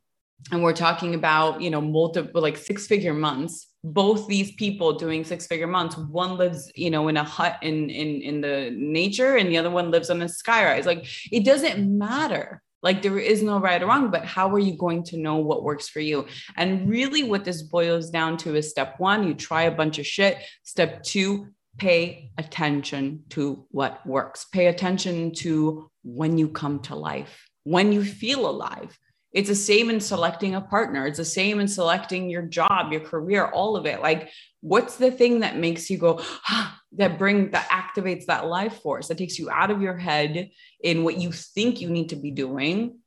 [0.51, 5.25] And we're talking about, you know, multiple, like six figure months both these people doing
[5.25, 9.37] six figure months one lives you know in a hut in in in the nature
[9.37, 12.63] and the other one lives on a skyrise like it doesn't matter.
[12.83, 15.63] Like there is no right or wrong but how are you going to know what
[15.63, 16.27] works for you?
[16.57, 20.07] And really what this boils down to is step one you try a bunch of
[20.07, 20.39] shit.
[20.63, 24.47] Step two pay attention to what works.
[24.47, 28.99] Pay attention to when you come to life when you feel alive
[29.33, 31.07] it's the same in selecting a partner.
[31.07, 34.01] It's the same in selecting your job, your career, all of it.
[34.01, 38.81] Like, what's the thing that makes you go, ah, that bring that activates that life
[38.83, 40.51] force that takes you out of your head
[40.83, 42.99] in what you think you need to be doing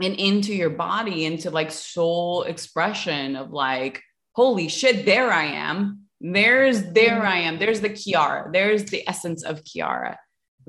[0.00, 4.00] and into your body, into like soul expression of like,
[4.32, 6.02] holy shit, there I am.
[6.20, 7.58] There's there I am.
[7.58, 8.52] There's the Kiara.
[8.52, 10.16] There's the essence of Kiara.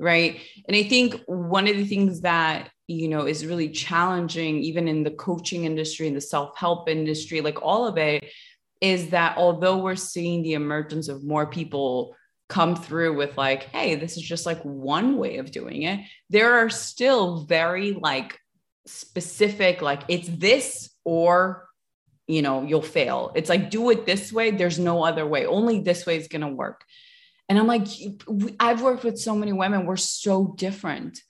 [0.02, 0.40] Right.
[0.66, 5.04] And I think one of the things that you know is really challenging even in
[5.04, 8.28] the coaching industry and the self-help industry like all of it
[8.80, 12.16] is that although we're seeing the emergence of more people
[12.48, 16.54] come through with like hey this is just like one way of doing it there
[16.54, 18.36] are still very like
[18.86, 21.68] specific like it's this or
[22.26, 23.32] you know you'll fail.
[23.34, 24.50] It's like do it this way.
[24.50, 25.46] There's no other way.
[25.46, 26.84] Only this way is going to work
[27.48, 27.86] and i'm like
[28.60, 31.20] i've worked with so many women we're so different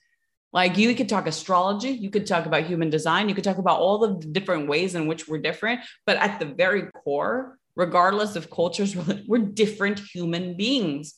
[0.53, 3.79] like you could talk astrology, you could talk about human design, you could talk about
[3.79, 5.81] all the different ways in which we're different.
[6.05, 8.95] But at the very core, regardless of cultures,
[9.27, 11.15] we're different human beings,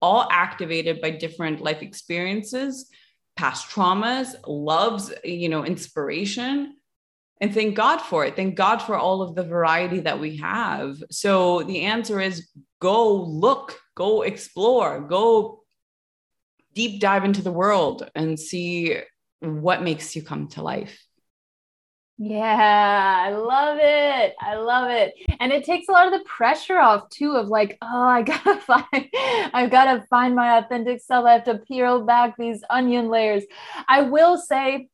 [0.00, 2.88] all activated by different life experiences,
[3.36, 6.74] past traumas, loves, you know, inspiration.
[7.40, 8.36] And thank God for it.
[8.36, 11.02] Thank God for all of the variety that we have.
[11.10, 12.48] So the answer is
[12.80, 15.62] go look, go explore, go
[16.74, 18.98] deep dive into the world and see
[19.40, 21.04] what makes you come to life.
[22.20, 24.34] Yeah, I love it.
[24.40, 25.14] I love it.
[25.38, 28.56] And it takes a lot of the pressure off too of like, oh, I gotta
[28.60, 29.08] find,
[29.54, 31.26] I've gotta find my authentic self.
[31.26, 33.44] I have to peel back these onion layers.
[33.88, 34.88] I will say,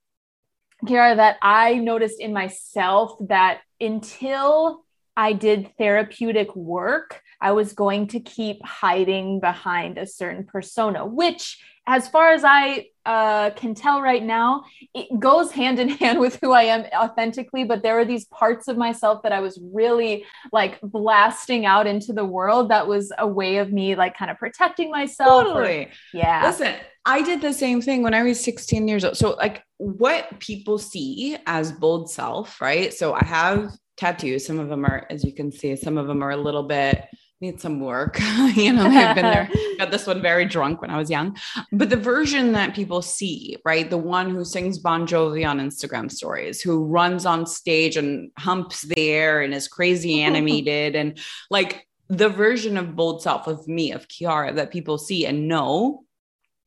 [0.85, 4.85] Kiara, that I noticed in myself that until
[5.17, 11.63] I did therapeutic work, I was going to keep hiding behind a certain persona, which
[11.87, 14.65] as far as I uh, can tell right now,
[14.95, 17.65] it goes hand in hand with who I am authentically.
[17.65, 22.13] But there are these parts of myself that I was really like blasting out into
[22.13, 22.71] the world.
[22.71, 25.45] That was a way of me like kind of protecting myself.
[25.45, 25.85] Totally.
[25.85, 26.47] Or, yeah.
[26.47, 29.17] Listen, I did the same thing when I was 16 years old.
[29.17, 32.95] So, like, what people see as bold self, right?
[32.95, 34.47] So, I have tattoos.
[34.47, 37.05] Some of them are, as you can see, some of them are a little bit
[37.45, 38.19] need some work.
[38.55, 41.37] you know, I've been there, got this one very drunk when I was young.
[41.73, 43.89] But the version that people see, right?
[43.89, 48.83] The one who sings Bon Jovi on Instagram stories, who runs on stage and humps
[48.83, 51.19] the air and is crazy animated and
[51.51, 56.05] like the version of bold self of me, of Kiara that people see and know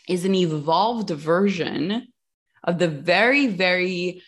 [0.07, 2.07] is an evolved version
[2.63, 4.23] of the very, very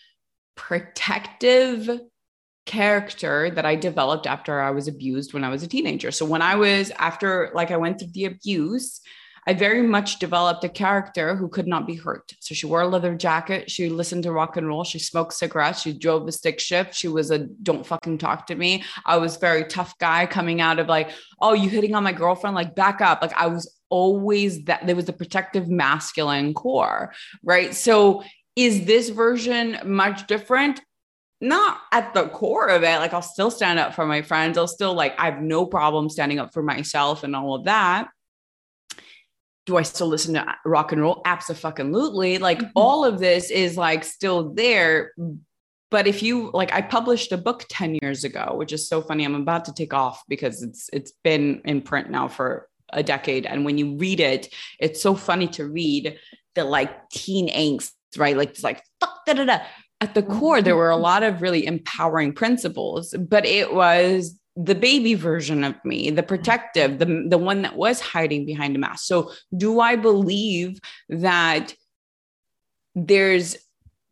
[0.56, 1.90] protective
[2.70, 6.12] character that I developed after I was abused when I was a teenager.
[6.12, 9.02] So when I was after like I went through the abuse,
[9.48, 12.32] I very much developed a character who could not be hurt.
[12.40, 15.82] So she wore a leather jacket, she listened to rock and roll, she smoked cigarettes,
[15.82, 18.84] she drove a stick shift, she was a don't fucking talk to me.
[19.04, 21.10] I was very tough guy coming out of like,
[21.42, 23.24] oh, you hitting on my girlfriend, like back up.
[23.24, 27.12] Like I was always that there was a protective masculine core,
[27.44, 27.74] right?
[27.74, 28.22] So
[28.56, 30.82] is this version much different?
[31.42, 32.98] Not at the core of it.
[33.00, 34.58] Like I'll still stand up for my friends.
[34.58, 38.10] I'll still like, I have no problem standing up for myself and all of that.
[39.66, 41.22] Do I still listen to rock and roll?
[41.26, 42.40] Absolutely.
[42.40, 42.72] Like mm-hmm.
[42.76, 45.14] all of this is like still there.
[45.92, 49.26] But if you like, I published a book 10 years ago, which is so funny.
[49.26, 53.46] I'm about to take off because it's it's been in print now for a decade.
[53.46, 56.18] And when you read it, it's so funny to read
[56.56, 58.36] the like teen angst right?
[58.36, 59.60] Like it's like fuck da da da.
[60.02, 64.76] At the core, there were a lot of really empowering principles, but it was the
[64.76, 66.28] baby version of me, the mm-hmm.
[66.28, 69.06] protective, the, the one that was hiding behind a mask.
[69.06, 70.80] So, do I believe
[71.10, 71.74] that
[72.96, 73.58] there's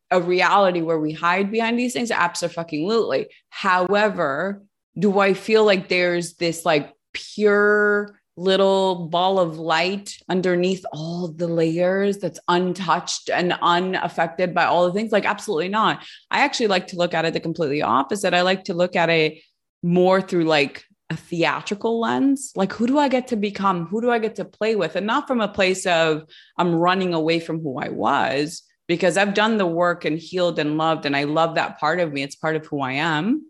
[0.10, 2.12] a reality where we hide behind these things?
[2.12, 3.28] Absolutely.
[3.50, 4.64] However,
[4.98, 11.48] do I feel like there's this like pure little ball of light underneath all the
[11.48, 15.12] layers that's untouched and unaffected by all the things?
[15.12, 16.06] Like, absolutely not.
[16.32, 18.34] I actually like to look at it the completely opposite.
[18.34, 19.42] I like to look at it
[19.84, 24.12] more through like a theatrical lens like who do i get to become who do
[24.12, 26.24] i get to play with and not from a place of
[26.58, 30.78] i'm running away from who i was because i've done the work and healed and
[30.78, 33.46] loved and i love that part of me it's part of who i am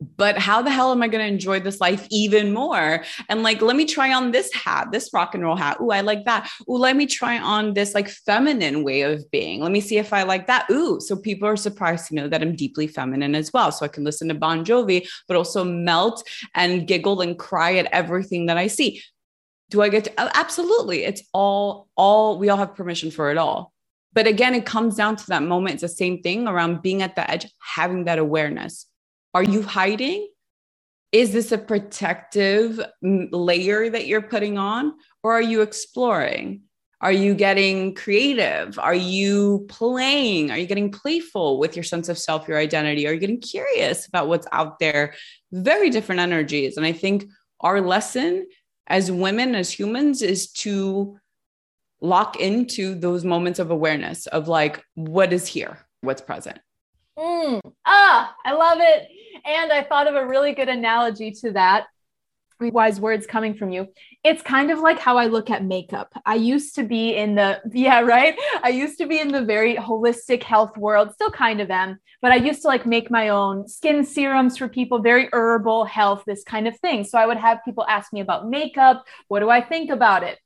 [0.00, 3.02] but how the hell am I going to enjoy this life even more?
[3.28, 5.78] And like, let me try on this hat, this rock and roll hat.
[5.80, 6.50] Ooh, I like that.
[6.68, 9.60] Ooh, let me try on this like feminine way of being.
[9.60, 10.66] Let me see if I like that.
[10.70, 13.72] Ooh, so people are surprised to know that I'm deeply feminine as well.
[13.72, 16.22] So I can listen to Bon Jovi, but also melt
[16.54, 19.02] and giggle and cry at everything that I see.
[19.70, 20.12] Do I get to?
[20.18, 21.04] Oh, absolutely.
[21.04, 23.72] It's all, all, we all have permission for it all.
[24.12, 25.74] But again, it comes down to that moment.
[25.74, 28.86] It's the same thing around being at the edge, having that awareness
[29.36, 30.30] are you hiding?
[31.12, 34.94] Is this a protective layer that you're putting on?
[35.22, 36.62] Or are you exploring?
[37.02, 38.78] Are you getting creative?
[38.78, 40.50] Are you playing?
[40.50, 43.06] Are you getting playful with your sense of self, your identity?
[43.06, 45.12] Are you getting curious about what's out there?
[45.52, 46.78] Very different energies.
[46.78, 47.26] And I think
[47.60, 48.46] our lesson
[48.86, 51.18] as women, as humans, is to
[52.00, 55.76] lock into those moments of awareness of like, what is here?
[56.00, 56.58] What's present?
[57.18, 57.60] Mm.
[57.84, 59.08] Ah, I love it.
[59.44, 61.86] And I thought of a really good analogy to that.
[62.58, 63.88] Wise words coming from you.
[64.24, 66.10] It's kind of like how I look at makeup.
[66.24, 68.34] I used to be in the, yeah, right?
[68.62, 72.32] I used to be in the very holistic health world, still kind of am, but
[72.32, 76.44] I used to like make my own skin serums for people, very herbal health, this
[76.44, 77.04] kind of thing.
[77.04, 79.04] So I would have people ask me about makeup.
[79.28, 80.38] What do I think about it?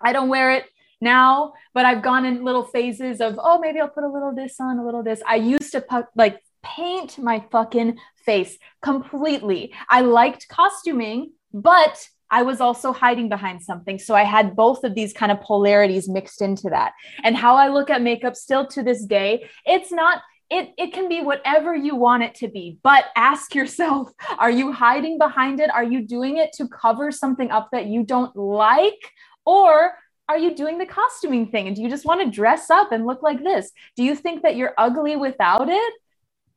[0.00, 0.64] I don't wear it
[1.02, 4.56] now, but I've gone in little phases of, oh, maybe I'll put a little this
[4.60, 5.20] on, a little this.
[5.26, 5.84] I used to
[6.16, 9.74] like paint my fucking face completely.
[9.90, 13.98] I liked costuming, but I was also hiding behind something.
[13.98, 16.92] So I had both of these kind of polarities mixed into that.
[17.22, 21.08] And how I look at makeup still to this day, it's not it, it can
[21.08, 25.70] be whatever you want it to be, but ask yourself are you hiding behind it?
[25.70, 29.12] Are you doing it to cover something up that you don't like?
[29.44, 29.92] Or
[30.28, 31.66] are you doing the costuming thing?
[31.66, 33.70] And do you just want to dress up and look like this?
[33.96, 35.92] Do you think that you're ugly without it?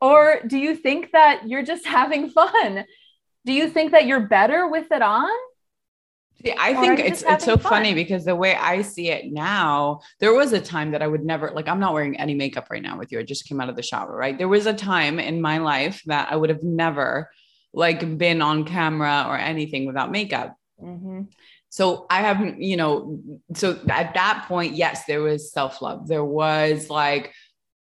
[0.01, 2.85] Or do you think that you're just having fun?
[3.45, 5.29] Do you think that you're better with it on?
[6.43, 7.71] See, I or think it's it's so fun?
[7.71, 11.23] funny because the way I see it now, there was a time that I would
[11.23, 13.19] never like I'm not wearing any makeup right now with you.
[13.19, 14.37] I just came out of the shower, right?
[14.37, 17.29] There was a time in my life that I would have never
[17.73, 20.55] like been on camera or anything without makeup.
[20.81, 21.21] Mm-hmm.
[21.75, 23.19] So I haven't, you know,
[23.53, 26.07] so at that point, yes, there was self love.
[26.07, 27.33] There was like,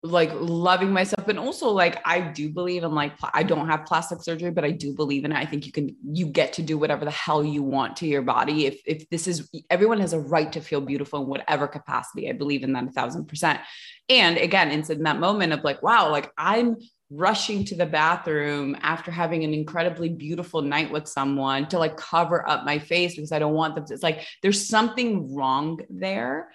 [0.03, 1.27] like loving myself.
[1.27, 4.71] And also like i do believe in like i don't have plastic surgery but i
[4.71, 5.37] do believe in it.
[5.37, 8.21] I think you can you get to do whatever the hell you want to your
[8.21, 8.65] body.
[8.67, 12.29] If if this is everyone has a right to feel beautiful in whatever capacity.
[12.29, 13.59] I believe in that a thousand percent.
[14.07, 16.77] And again it's in that moment of like wow like i'm
[17.11, 22.47] rushing to the bathroom after having an incredibly beautiful night with someone to like cover
[22.47, 23.93] up my face because I don't want them to.
[23.93, 26.51] It's like there's something wrong there.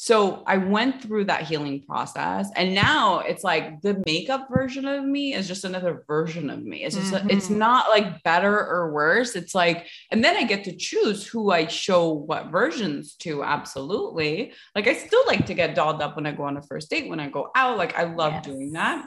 [0.00, 5.04] So I went through that healing process and now it's like the makeup version of
[5.04, 6.84] me is just another version of me.
[6.84, 7.30] It's just mm-hmm.
[7.30, 9.34] it's not like better or worse.
[9.34, 14.52] It's like and then I get to choose who I show what versions to absolutely.
[14.76, 17.08] Like I still like to get dolled up when I go on a first date,
[17.08, 18.44] when I go out, like I love yes.
[18.44, 19.04] doing that.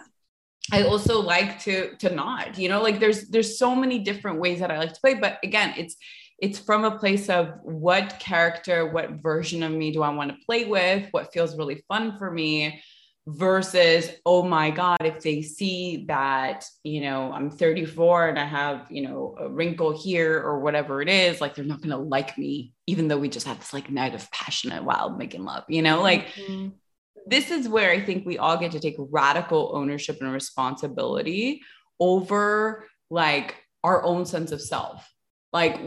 [0.72, 4.60] I also like to to nod, you know, like there's there's so many different ways
[4.60, 5.96] that I like to play, but again, it's
[6.40, 10.46] it's from a place of what character, what version of me do I want to
[10.46, 12.82] play with, what feels really fun for me
[13.28, 18.88] versus oh my god if they see that you know i'm 34 and i have
[18.90, 22.36] you know a wrinkle here or whatever it is like they're not going to like
[22.36, 25.84] me even though we just had this like night of passionate wild making love you
[25.84, 26.70] know like mm-hmm
[27.32, 31.62] this is where I think we all get to take radical ownership and responsibility
[31.98, 33.56] over like
[33.86, 35.10] our own sense of self.
[35.54, 35.80] Like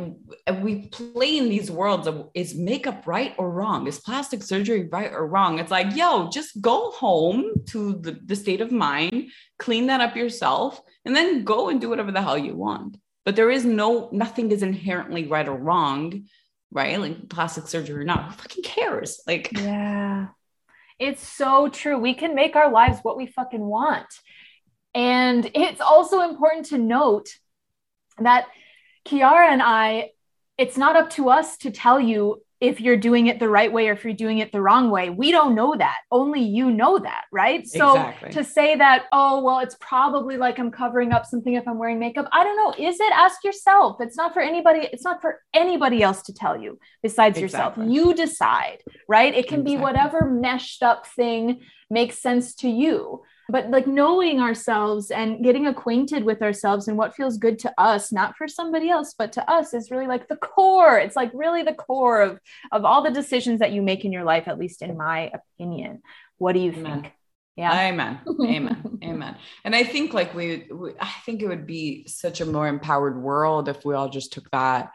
[0.63, 3.87] we play in these worlds of is makeup right or wrong?
[3.87, 5.59] Is plastic surgery right or wrong?
[5.59, 10.17] It's like, yo, just go home to the, the state of mind, clean that up
[10.17, 12.97] yourself, and then go and do whatever the hell you want.
[13.27, 16.25] But there is no, nothing is inherently right or wrong,
[16.71, 16.99] right?
[16.99, 18.25] Like plastic surgery or not.
[18.25, 19.21] Who fucking cares?
[19.27, 20.29] Like, yeah
[20.99, 21.99] It's so true.
[21.99, 24.07] We can make our lives what we fucking want.
[24.95, 27.29] And it's also important to note
[28.19, 28.47] that
[29.05, 30.11] Kiara and I,
[30.57, 33.89] it's not up to us to tell you if you're doing it the right way
[33.89, 35.11] or if you're doing it the wrong way.
[35.11, 35.99] We don't know that.
[36.11, 37.67] Only you know that, right?
[37.67, 38.33] So exactly.
[38.33, 41.99] to say that, oh, well, it's probably like I'm covering up something if I'm wearing
[41.99, 42.29] makeup.
[42.33, 42.87] I don't know.
[42.89, 43.13] Is it?
[43.13, 43.97] Ask yourself.
[44.01, 47.85] It's not for anybody, it's not for anybody else to tell you besides exactly.
[47.87, 48.09] yourself.
[48.09, 48.79] You decide,
[49.09, 49.35] right?
[49.35, 49.77] It can exactly.
[49.77, 55.67] be whatever meshed up thing makes sense to you but like knowing ourselves and getting
[55.67, 59.51] acquainted with ourselves and what feels good to us not for somebody else but to
[59.51, 60.99] us is really like the core.
[60.99, 62.39] It's like really the core of
[62.73, 66.03] of all the decisions that you make in your life at least in my opinion.
[66.39, 67.03] What do you Amen.
[67.03, 67.13] think?
[67.57, 67.89] Yeah.
[67.89, 68.19] Amen.
[68.29, 68.99] Amen.
[69.05, 69.37] Amen.
[69.65, 73.21] And i think like we, we i think it would be such a more empowered
[73.21, 74.91] world if we all just took that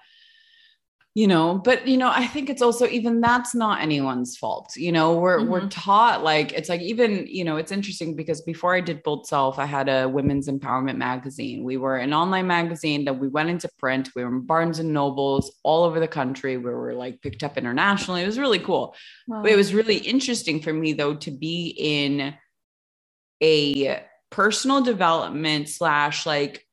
[1.15, 4.91] you know but you know i think it's also even that's not anyone's fault you
[4.91, 5.49] know we're mm-hmm.
[5.49, 9.25] we're taught like it's like even you know it's interesting because before i did bold
[9.25, 11.63] self i had a women's empowerment magazine.
[11.63, 14.09] We were an online magazine that we went into print.
[14.15, 16.57] We were in barnes and nobles all over the country.
[16.57, 18.23] We were like picked up internationally.
[18.23, 18.95] It was really cool.
[19.27, 19.41] Wow.
[19.41, 22.35] but it was really interesting for me though to be in
[23.41, 26.65] a personal development slash like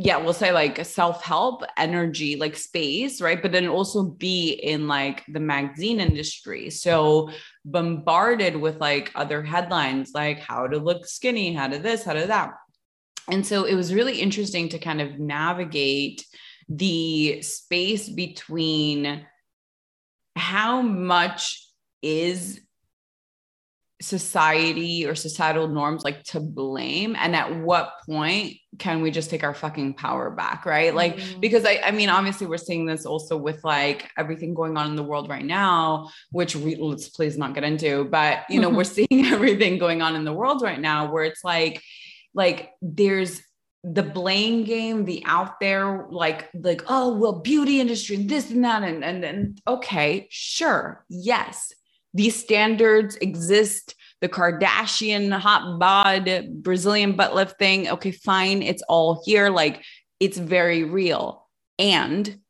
[0.00, 3.40] yeah, we'll say like self-help energy, like space, right?
[3.42, 6.70] But then also be in like the magazine industry.
[6.70, 7.30] So
[7.64, 12.26] bombarded with like other headlines, like how to look skinny, how to this, how to
[12.26, 12.52] that.
[13.28, 16.24] And so it was really interesting to kind of navigate
[16.68, 19.26] the space between
[20.36, 21.66] how much
[22.02, 22.60] is
[24.00, 29.42] society or societal norms like to blame and at what point can we just take
[29.42, 31.40] our fucking power back right like mm-hmm.
[31.40, 34.94] because I, I mean obviously we're seeing this also with like everything going on in
[34.94, 38.84] the world right now which we, let's please not get into but you know we're
[38.84, 41.82] seeing everything going on in the world right now where it's like
[42.34, 43.42] like there's
[43.84, 48.64] the blame game, the out there, like, like, oh, well, beauty industry, and this and
[48.64, 48.82] that.
[48.82, 51.04] And, and then, okay, sure.
[51.08, 51.72] Yes
[52.18, 57.88] these standards exist the Kardashian hot bod Brazilian butt lift thing.
[57.88, 58.60] Okay, fine.
[58.60, 59.50] It's all here.
[59.50, 59.84] Like
[60.18, 61.46] it's very real.
[61.78, 62.40] And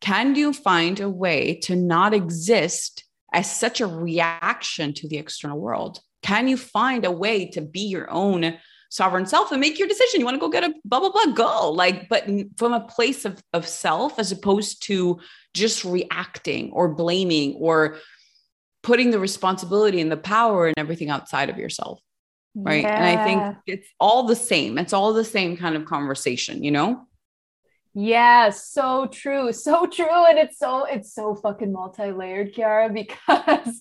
[0.00, 5.58] can you find a way to not exist as such a reaction to the external
[5.58, 6.00] world?
[6.22, 8.56] Can you find a way to be your own
[8.88, 10.20] sovereign self and make your decision?
[10.20, 11.70] You want to go get a blah, blah, blah, go.
[11.70, 12.26] Like, but
[12.56, 15.20] from a place of, of self as opposed to
[15.52, 17.98] just reacting or blaming or
[18.88, 22.00] putting the responsibility and the power and everything outside of yourself.
[22.54, 22.82] Right.
[22.82, 22.96] Yeah.
[22.96, 24.78] And I think it's all the same.
[24.78, 27.06] It's all the same kind of conversation, you know?
[27.92, 29.52] Yeah, so true.
[29.66, 30.24] So true.
[30.26, 33.78] And it's so, it's so fucking multi-layered, Kiara, because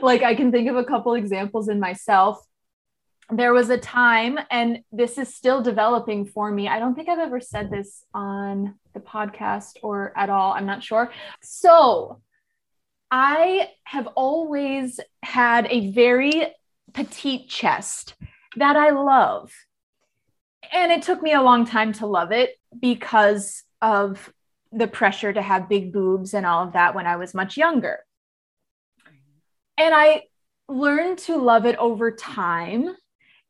[0.00, 2.42] like I can think of a couple examples in myself.
[3.28, 6.66] There was a time, and this is still developing for me.
[6.66, 10.52] I don't think I've ever said this on the podcast or at all.
[10.52, 11.10] I'm not sure.
[11.42, 12.22] So
[13.10, 16.48] I have always had a very
[16.92, 18.14] petite chest
[18.56, 19.52] that I love.
[20.72, 24.32] And it took me a long time to love it because of
[24.72, 28.00] the pressure to have big boobs and all of that when I was much younger.
[29.78, 30.22] And I
[30.68, 32.96] learned to love it over time.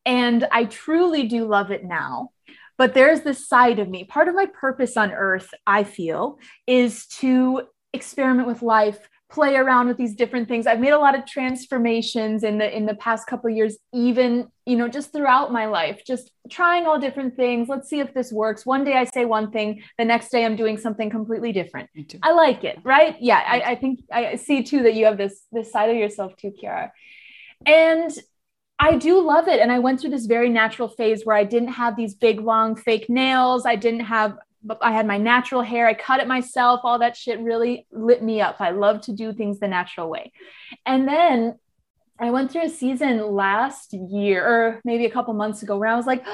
[0.04, 2.30] And I truly do love it now.
[2.78, 4.04] But there's this side of me.
[4.04, 9.88] Part of my purpose on earth, I feel, is to experiment with life, play around
[9.88, 10.66] with these different things.
[10.66, 14.76] I've made a lot of transformations in the in the past couple years even you
[14.76, 17.68] know just throughout my life just trying all different things.
[17.68, 18.64] Let's see if this works.
[18.64, 21.90] One day i say one thing the next day i'm doing something completely different.
[22.22, 23.16] I like it right?
[23.20, 26.36] Yeah I, I think i see too that you have this this side of yourself
[26.36, 26.90] too kiara.
[27.64, 28.16] And
[28.78, 29.60] I do love it.
[29.60, 32.76] And I went through this very natural phase where I didn't have these big, long
[32.76, 33.64] fake nails.
[33.64, 34.36] I didn't have
[34.80, 35.86] I had my natural hair.
[35.86, 36.80] I cut it myself.
[36.84, 38.60] All that shit really lit me up.
[38.60, 40.32] I love to do things the natural way.
[40.84, 41.58] And then
[42.18, 45.96] I went through a season last year or maybe a couple months ago where I
[45.96, 46.24] was like,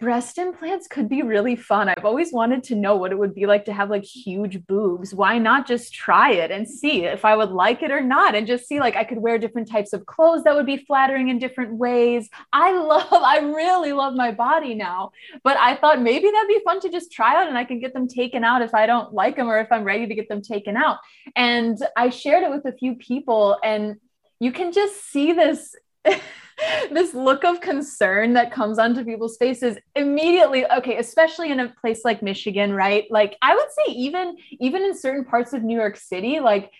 [0.00, 1.90] breast implants could be really fun.
[1.90, 5.14] I've always wanted to know what it would be like to have like huge boobs.
[5.14, 8.46] Why not just try it and see if I would like it or not and
[8.46, 11.38] just see like I could wear different types of clothes that would be flattering in
[11.38, 12.30] different ways.
[12.50, 15.12] I love, I really love my body now,
[15.44, 17.92] but I thought maybe that'd be fun to just try out and I can get
[17.92, 20.40] them taken out if I don't like them or if I'm ready to get them
[20.40, 20.96] taken out.
[21.36, 23.96] And I shared it with a few people and
[24.38, 25.76] you can just see this
[26.90, 32.04] this look of concern that comes onto people's faces immediately okay especially in a place
[32.04, 35.96] like michigan right like i would say even even in certain parts of new york
[35.96, 36.70] city like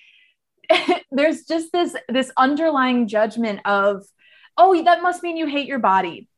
[1.10, 4.04] there's just this this underlying judgment of
[4.56, 6.28] oh that must mean you hate your body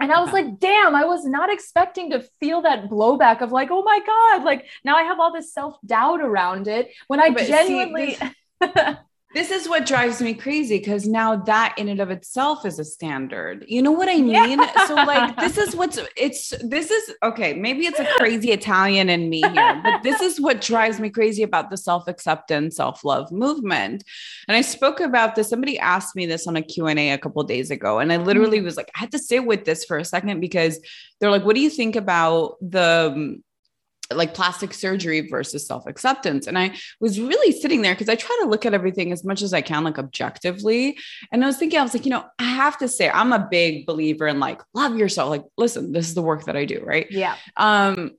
[0.00, 0.38] and I was uh-huh.
[0.38, 4.44] like, damn, I was not expecting to feel that blowback of like, oh my God,
[4.44, 8.14] like now I have all this self doubt around it when I but genuinely.
[8.14, 8.96] See, this,
[9.34, 12.84] this is what drives me crazy because now that in and of itself is a
[12.84, 13.64] standard.
[13.66, 14.60] You know what I mean?
[14.60, 14.86] Yeah.
[14.86, 19.28] So like this is what's it's this is okay, maybe it's a crazy Italian in
[19.28, 24.04] me here, but this is what drives me crazy about the self-acceptance, self-love movement.
[24.46, 27.70] And I spoke about this somebody asked me this on a Q&A a couple days
[27.70, 28.66] ago and I literally mm-hmm.
[28.66, 30.80] was like I had to sit with this for a second because
[31.20, 33.40] they're like what do you think about the
[34.12, 36.46] like plastic surgery versus self acceptance.
[36.46, 39.42] And I was really sitting there because I try to look at everything as much
[39.42, 40.98] as I can, like objectively.
[41.32, 43.48] And I was thinking, I was like, you know, I have to say, I'm a
[43.50, 45.30] big believer in like, love yourself.
[45.30, 46.82] Like, listen, this is the work that I do.
[46.84, 47.06] Right.
[47.10, 47.36] Yeah.
[47.56, 48.12] Um,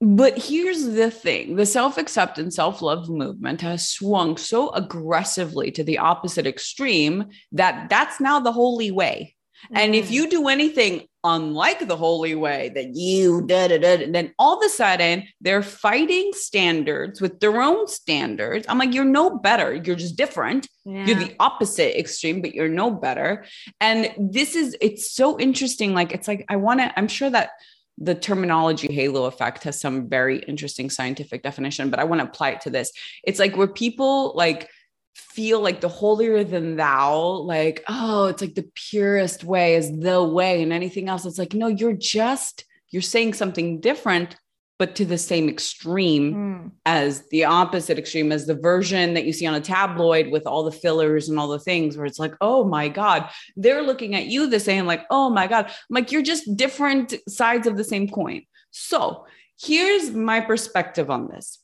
[0.00, 5.84] but here's the thing the self acceptance, self love movement has swung so aggressively to
[5.84, 9.35] the opposite extreme that that's now the holy way.
[9.72, 10.10] And if mm.
[10.12, 14.64] you do anything unlike the holy way that you da da da, then all of
[14.64, 18.64] a sudden they're fighting standards with their own standards.
[18.68, 19.74] I'm like, you're no better.
[19.74, 20.68] You're just different.
[20.84, 21.04] Yeah.
[21.04, 23.44] You're the opposite extreme, but you're no better.
[23.80, 25.94] And this is, it's so interesting.
[25.94, 27.50] Like, it's like, I want to, I'm sure that
[27.98, 32.50] the terminology halo effect has some very interesting scientific definition, but I want to apply
[32.50, 32.92] it to this.
[33.24, 34.68] It's like where people like,
[35.16, 40.22] feel like the holier than thou, like, oh, it's like the purest way is the
[40.22, 41.24] way, and anything else.
[41.24, 44.36] It's like, no, you're just, you're saying something different,
[44.78, 46.70] but to the same extreme mm.
[46.84, 50.64] as the opposite extreme, as the version that you see on a tabloid with all
[50.64, 54.26] the fillers and all the things where it's like, oh my God, they're looking at
[54.26, 55.66] you the same, like, oh my God.
[55.66, 58.42] I'm like, you're just different sides of the same coin.
[58.70, 59.26] So
[59.58, 61.58] here's my perspective on this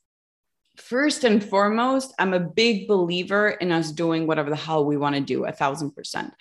[0.77, 5.15] first and foremost, I'm a big believer in us doing whatever the hell we want
[5.15, 6.33] to do, a thousand percent.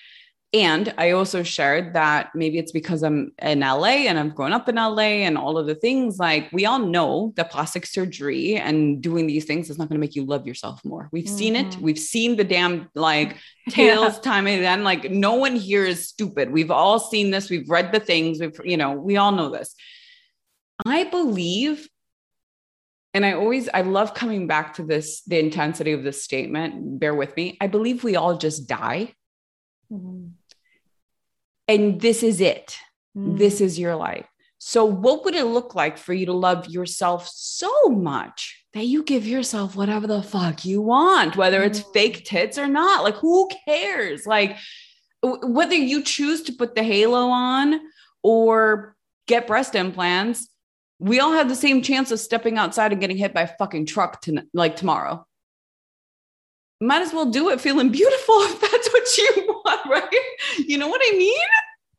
[0.53, 4.67] And I also shared that maybe it's because I'm in LA and I've grown up
[4.67, 9.01] in LA and all of the things like we all know that plastic surgery and
[9.01, 11.07] doing these things is not going to make you love yourself more.
[11.13, 11.37] We've mm-hmm.
[11.37, 11.67] seen it.
[11.67, 11.81] Mm-hmm.
[11.81, 13.37] We've seen the damn like
[13.69, 14.21] tales yeah.
[14.21, 16.51] time and then like no one here is stupid.
[16.51, 17.49] We've all seen this.
[17.49, 18.41] We've read the things.
[18.41, 19.73] We've, you know, we all know this.
[20.85, 21.87] I believe
[23.13, 26.99] and I always, I love coming back to this, the intensity of this statement.
[26.99, 27.57] Bear with me.
[27.59, 29.13] I believe we all just die.
[29.91, 30.27] Mm-hmm.
[31.67, 32.77] And this is it.
[33.17, 33.37] Mm-hmm.
[33.37, 34.27] This is your life.
[34.63, 39.03] So, what would it look like for you to love yourself so much that you
[39.03, 43.03] give yourself whatever the fuck you want, whether it's fake tits or not?
[43.03, 44.27] Like, who cares?
[44.27, 44.57] Like,
[45.23, 47.79] whether you choose to put the halo on
[48.21, 48.95] or
[49.27, 50.47] get breast implants,
[51.01, 53.87] we all have the same chance of stepping outside and getting hit by a fucking
[53.87, 55.25] truck to like tomorrow.
[56.79, 60.15] Might as well do it feeling beautiful if that's what you want, right?
[60.59, 61.35] You know what I mean?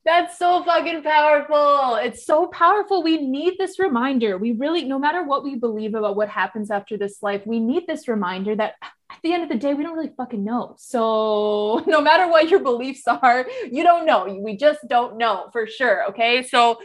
[0.04, 1.96] That's so fucking powerful.
[1.96, 3.02] It's so powerful.
[3.02, 4.38] We need this reminder.
[4.38, 7.88] We really, no matter what we believe about what happens after this life, we need
[7.88, 10.76] this reminder that at the end of the day, we don't really fucking know.
[10.78, 14.26] So, no matter what your beliefs are, you don't know.
[14.42, 16.08] We just don't know for sure.
[16.10, 16.44] Okay.
[16.44, 16.78] So,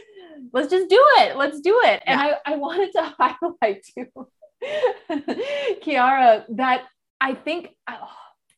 [0.52, 1.36] let's just do it.
[1.36, 2.02] Let's do it.
[2.06, 4.28] And I, I wanted to highlight too,
[5.82, 6.84] Kiara, that
[7.20, 7.96] I think, uh,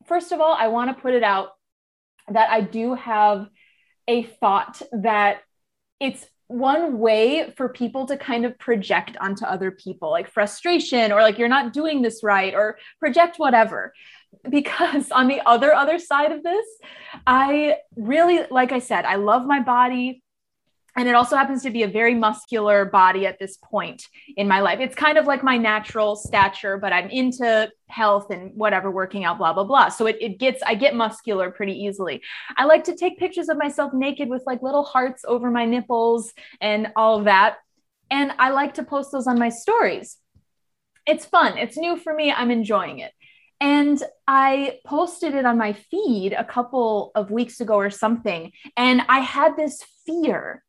[0.07, 1.51] first of all, I want to put it out
[2.29, 3.49] that I do have
[4.09, 5.41] a thought that
[5.99, 11.23] it's one way for people to kind of project onto other people, like frustration or
[11.23, 13.93] like you're not doing this right or project whatever.
[14.49, 16.67] Because on the other other side of this,
[17.27, 20.23] I really like I said, I love my body
[20.97, 24.61] and it also happens to be a very muscular body at this point in my
[24.61, 24.81] life.
[24.81, 29.39] It's kind of like my natural stature, but I'm into health and whatever, working out,
[29.39, 29.89] blah, blah, blah.
[29.89, 32.23] So it, it gets, I get muscular pretty easily.
[32.57, 36.33] I like to take pictures of myself naked with like little hearts over my nipples
[36.61, 37.57] and all of that.
[38.11, 40.17] And I like to post those on my stories.
[41.07, 42.33] It's fun, it's new for me.
[42.33, 43.13] I'm enjoying it.
[43.61, 48.53] And I posted it on my feed a couple of weeks ago or something.
[48.77, 50.65] And I had this fear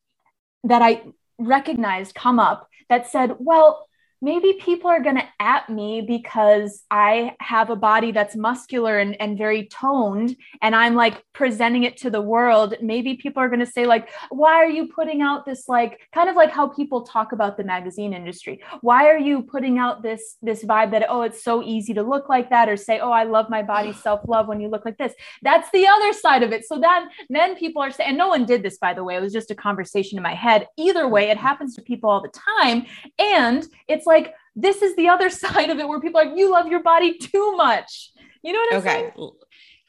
[0.64, 1.04] that I
[1.38, 3.88] recognized come up that said, well,
[4.22, 9.20] maybe people are going to at me because I have a body that's muscular and,
[9.20, 12.76] and very toned and I'm like presenting it to the world.
[12.82, 16.30] Maybe people are going to say, like, why are you putting out this, like, kind
[16.30, 18.62] of like how people talk about the magazine industry?
[18.82, 22.30] Why are you putting out this, this vibe that, oh, it's so easy to look
[22.30, 24.98] like that or say, oh, I love my body, self love when you look like
[24.98, 25.14] this?
[25.42, 26.66] That's the other side of it.
[26.66, 29.22] So then, then people are saying, and no one did this, by the way, it
[29.22, 30.68] was just a conversation in my head.
[30.78, 32.86] Either way, it happens to people all the time.
[33.18, 34.11] And it's like,
[34.56, 37.18] this is the other side of it where people are like, you love your body
[37.18, 38.12] too much.
[38.44, 39.06] You know what I'm saying?
[39.06, 39.16] okay.
[39.16, 39.32] saying?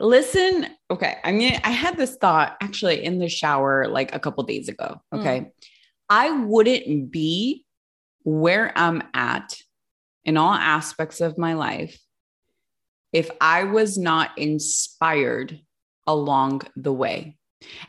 [0.00, 1.18] Listen, okay.
[1.22, 5.00] I mean, I had this thought actually in the shower like a couple days ago.
[5.14, 5.40] Okay.
[5.40, 5.50] Mm.
[6.08, 7.64] I wouldn't be
[8.24, 9.56] where I'm at
[10.24, 11.98] in all aspects of my life
[13.12, 15.60] if I was not inspired
[16.06, 17.36] along the way.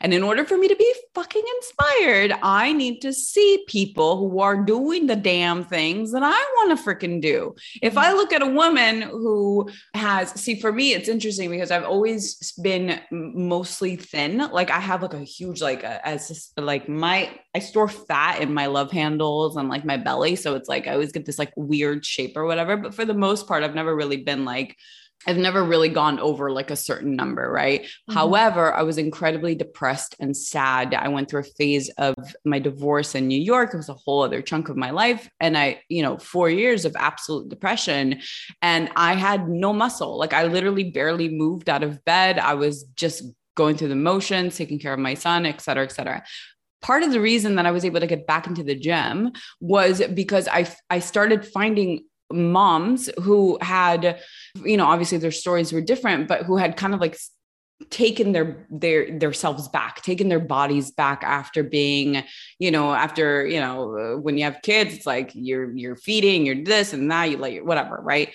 [0.02, 4.40] And in order for me to be fucking inspired, I need to see people who
[4.40, 7.56] are doing the damn things that I want to freaking do.
[7.82, 8.18] If I mm-hmm.
[8.18, 13.00] look at a woman who has, see, for me, it's interesting because I've always been
[13.12, 14.38] mostly thin.
[14.38, 18.54] Like I have like a huge, like, a, as like my, I store fat in
[18.54, 20.36] my love handles and like my belly.
[20.36, 22.78] So it's like I always get this like weird shape or whatever.
[22.78, 24.78] But for the most part, I've never really been like,
[25.28, 27.82] I've never really gone over like a certain number, right?
[27.82, 28.14] Mm-hmm.
[28.14, 30.94] However, I was incredibly depressed and sad.
[30.94, 32.16] I went through a phase of
[32.46, 33.74] my divorce in New York.
[33.74, 35.30] It was a whole other chunk of my life.
[35.40, 38.22] And I, you know, four years of absolute depression.
[38.62, 40.18] And I had no muscle.
[40.18, 42.40] Like I literally barely moved out of bed.
[42.40, 43.24] I was just
[43.56, 46.24] going through the motions, taking care of my son, et cetera, et cetera
[46.82, 50.02] part of the reason that I was able to get back into the gym was
[50.14, 52.04] because I I started finding
[52.34, 54.20] moms who had
[54.64, 57.18] you know obviously their stories were different but who had kind of like
[57.90, 62.24] taken their their their selves back taken their bodies back after being
[62.60, 66.46] you know after you know uh, when you have kids it's like you're you're feeding
[66.46, 68.34] you're this and that you like whatever right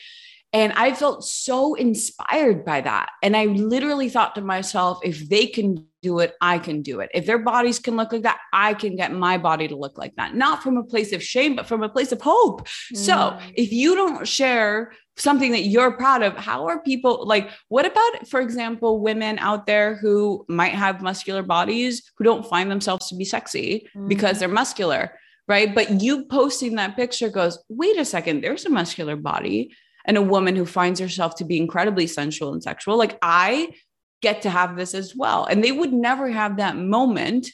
[0.52, 3.10] and I felt so inspired by that.
[3.22, 7.10] And I literally thought to myself, if they can do it, I can do it.
[7.12, 10.16] If their bodies can look like that, I can get my body to look like
[10.16, 10.34] that.
[10.34, 12.66] Not from a place of shame, but from a place of hope.
[12.66, 12.96] Mm.
[12.96, 17.84] So if you don't share something that you're proud of, how are people like, what
[17.84, 23.08] about, for example, women out there who might have muscular bodies who don't find themselves
[23.08, 24.08] to be sexy mm.
[24.08, 25.12] because they're muscular?
[25.46, 25.74] Right.
[25.74, 29.74] But you posting that picture goes, wait a second, there's a muscular body
[30.08, 32.96] and a woman who finds herself to be incredibly sensual and sexual.
[32.96, 33.74] Like I
[34.22, 35.44] get to have this as well.
[35.44, 37.48] And they would never have that moment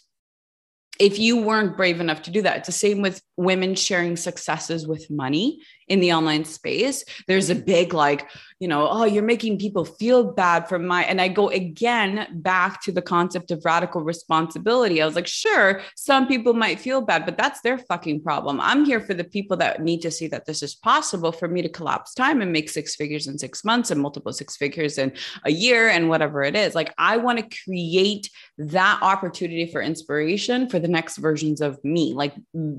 [1.01, 2.59] if you weren't brave enough to do that.
[2.59, 7.05] It's the same with women sharing successes with money in the online space.
[7.27, 8.31] There's a big, like,
[8.61, 12.81] you know, oh, you're making people feel bad for my, and I go again back
[12.83, 15.03] to the concept of radical responsibility.
[15.03, 18.61] I was like, sure, some people might feel bad, but that's their fucking problem.
[18.61, 21.63] I'm here for the people that need to see that this is possible for me
[21.63, 25.13] to collapse time and make six figures in six months and multiple six figures in
[25.45, 26.75] a year and whatever it is.
[26.75, 32.15] Like, I want to create that opportunity for inspiration for the next versions of me,
[32.15, 32.35] like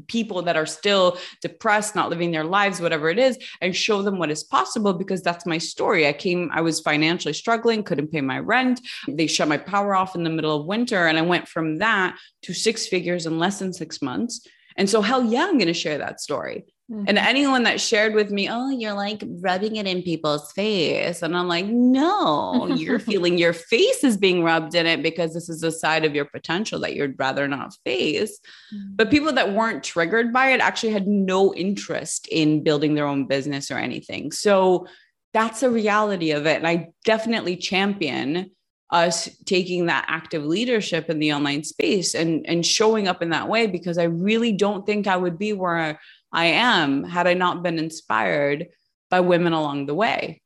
[0.08, 4.18] people that are still depressed, not living their lives, whatever it is, and show them
[4.18, 6.08] what is possible because that's my story.
[6.08, 8.82] I came, I was financially struggling, couldn't pay my rent.
[9.08, 11.08] They shut my power off in the middle of winter.
[11.08, 14.48] And I went from that to six figures in less than six months.
[14.78, 16.66] And so, hell yeah, I'm going to share that story.
[16.92, 17.06] Mm-hmm.
[17.08, 21.24] And anyone that shared with me, oh, you're like rubbing it in people's face.
[21.24, 25.50] And I'm like, no, you're feeling your face is being rubbed in it because this
[25.50, 28.40] is a side of your potential that you'd rather not face.
[28.74, 28.96] Mm-hmm.
[28.96, 33.26] But people that weren't triggered by it actually had no interest in building their own
[33.26, 34.32] business or anything.
[34.32, 34.86] So
[35.34, 36.58] that's a reality of it.
[36.58, 38.52] And I definitely champion
[38.92, 43.50] us taking that active leadership in the online space and, and showing up in that
[43.50, 46.00] way because I really don't think I would be where
[46.36, 48.68] I am had I not been inspired
[49.10, 50.42] by women along the way.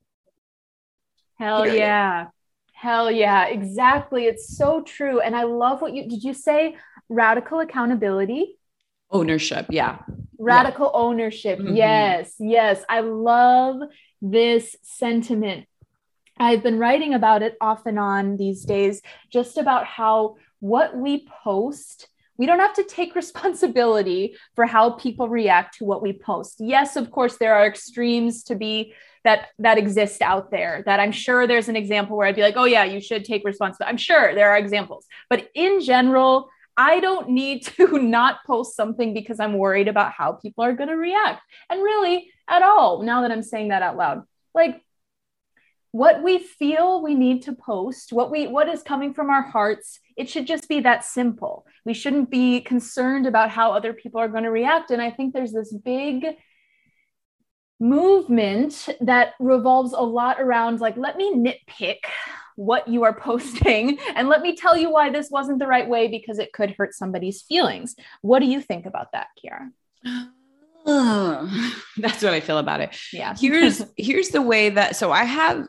[1.39, 1.79] Hell Period.
[1.79, 2.27] yeah.
[2.73, 3.47] Hell yeah.
[3.47, 4.25] Exactly.
[4.25, 5.19] It's so true.
[5.19, 6.75] And I love what you did you say
[7.09, 8.59] radical accountability?
[9.09, 9.65] Ownership.
[9.69, 9.97] Yeah.
[10.37, 11.01] Radical yeah.
[11.01, 11.59] ownership.
[11.59, 11.75] Mm-hmm.
[11.75, 12.35] Yes.
[12.39, 12.83] Yes.
[12.87, 13.81] I love
[14.21, 15.65] this sentiment.
[16.37, 21.27] I've been writing about it off and on these days, just about how what we
[21.43, 22.07] post
[22.39, 26.55] we don't have to take responsibility for how people react to what we post.
[26.59, 31.11] Yes, of course, there are extremes to be that that exist out there that I'm
[31.11, 33.91] sure there's an example where I'd be like, oh yeah, you should take responsibility.
[33.91, 39.13] I'm sure there are examples, but in general, I don't need to not post something
[39.13, 41.41] because I'm worried about how people are going to react.
[41.69, 44.23] And really, at all, now that I'm saying that out loud,
[44.55, 44.81] like
[45.91, 49.99] what we feel we need to post, what we what is coming from our hearts,
[50.19, 51.65] it should just be that simple.
[51.85, 54.91] We shouldn't be concerned about how other people are going to react.
[54.91, 56.25] And I think there's this big
[57.79, 61.99] movement that revolves a lot around like let me nitpick
[62.57, 66.09] what you are posting and let me tell you why this wasn't the right way
[66.09, 67.95] because it could hurt somebody's feelings.
[68.21, 69.69] What do you think about that, Kiara?
[70.85, 72.93] Oh, that's what I feel about it.
[73.13, 73.33] Yeah.
[73.39, 75.65] here's here's the way that so I have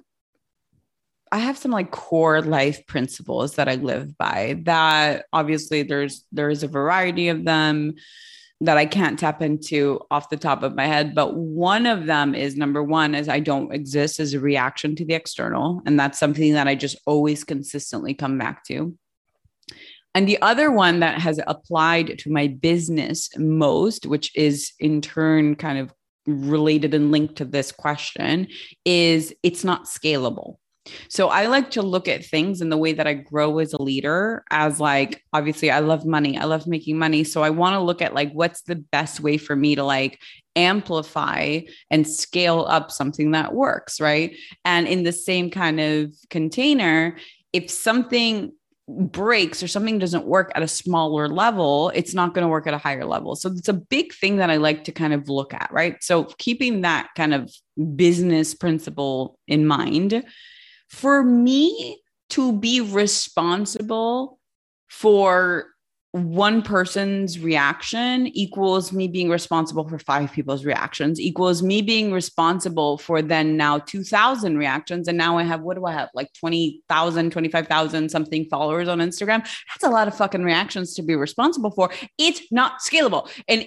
[1.33, 6.62] I have some like core life principles that I live by that obviously there's there's
[6.62, 7.95] a variety of them
[8.62, 11.14] that I can't tap into off the top of my head.
[11.14, 15.05] But one of them is number one is I don't exist as a reaction to
[15.05, 15.81] the external.
[15.87, 18.97] And that's something that I just always consistently come back to.
[20.14, 25.55] And the other one that has applied to my business most, which is in turn
[25.55, 25.95] kind of
[26.26, 28.49] related and linked to this question,
[28.85, 30.57] is it's not scalable.
[31.09, 33.82] So I like to look at things in the way that I grow as a
[33.82, 36.38] leader as like obviously I love money.
[36.38, 37.24] I love making money.
[37.24, 40.20] So I want to look at like what's the best way for me to like
[40.57, 41.61] amplify
[41.91, 44.36] and scale up something that works, right?
[44.64, 47.16] And in the same kind of container,
[47.53, 48.53] if something
[48.99, 52.74] breaks or something doesn't work at a smaller level, it's not going to work at
[52.74, 53.36] a higher level.
[53.36, 55.97] So it's a big thing that I like to kind of look at, right?
[56.03, 57.53] So keeping that kind of
[57.95, 60.24] business principle in mind
[60.91, 64.38] for me to be responsible
[64.88, 65.66] for
[66.12, 72.99] one person's reaction equals me being responsible for five people's reactions equals me being responsible
[72.99, 75.07] for then now 2000 reactions.
[75.07, 76.09] And now i have what do i have?
[76.12, 79.47] Like 20000 25000 something followers on instagram.
[79.68, 81.91] That's a lot of fucking reactions to be responsible for.
[82.18, 83.30] It's not scalable.
[83.47, 83.66] And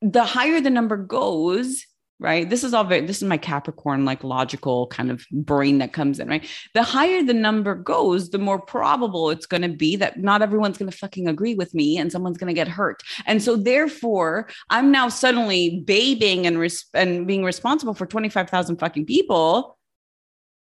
[0.00, 1.84] the higher the number goes
[2.20, 2.48] right?
[2.48, 6.20] This is all very, this is my Capricorn, like logical kind of brain that comes
[6.20, 6.46] in, right?
[6.74, 10.76] The higher the number goes, the more probable it's going to be that not everyone's
[10.76, 13.02] going to fucking agree with me and someone's going to get hurt.
[13.24, 19.06] And so therefore, I'm now suddenly babying and, res- and being responsible for 25,000 fucking
[19.06, 19.78] people.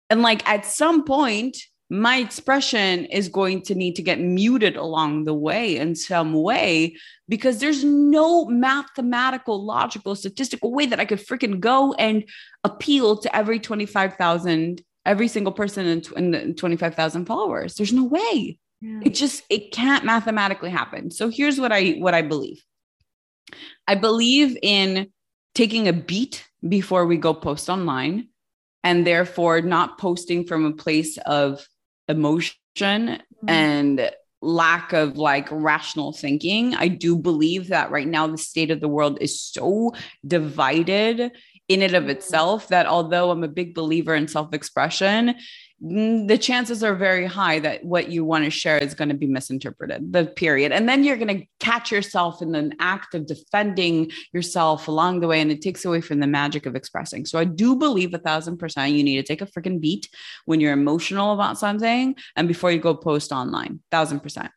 [0.08, 1.56] And like at some point,
[1.92, 6.96] my expression is going to need to get muted along the way in some way
[7.28, 12.24] because there's no mathematical, logical, statistical way that I could freaking go and
[12.64, 15.86] appeal to every 25,000, every single person
[16.16, 17.74] in, in 25,000 followers.
[17.74, 18.58] There's no way.
[18.80, 19.00] Yeah.
[19.04, 21.10] It just, it can't mathematically happen.
[21.10, 22.64] So here's what I, what I believe.
[23.86, 25.08] I believe in
[25.54, 28.28] taking a beat before we go post online
[28.82, 31.66] and therefore not posting from a place of
[32.08, 32.56] emotion
[33.08, 33.48] mm-hmm.
[33.48, 36.74] and lack of like rational thinking.
[36.74, 39.92] I do believe that right now the state of the world is so
[40.26, 41.30] divided
[41.68, 42.10] in and of mm-hmm.
[42.10, 45.36] itself that although I'm a big believer in self expression,
[45.84, 49.26] the chances are very high that what you want to share is going to be
[49.26, 50.70] misinterpreted, the period.
[50.70, 55.26] And then you're going to catch yourself in an act of defending yourself along the
[55.26, 57.26] way, and it takes away from the magic of expressing.
[57.26, 60.08] So I do believe a thousand percent you need to take a freaking beat
[60.44, 64.52] when you're emotional about something and before you go post online, thousand percent.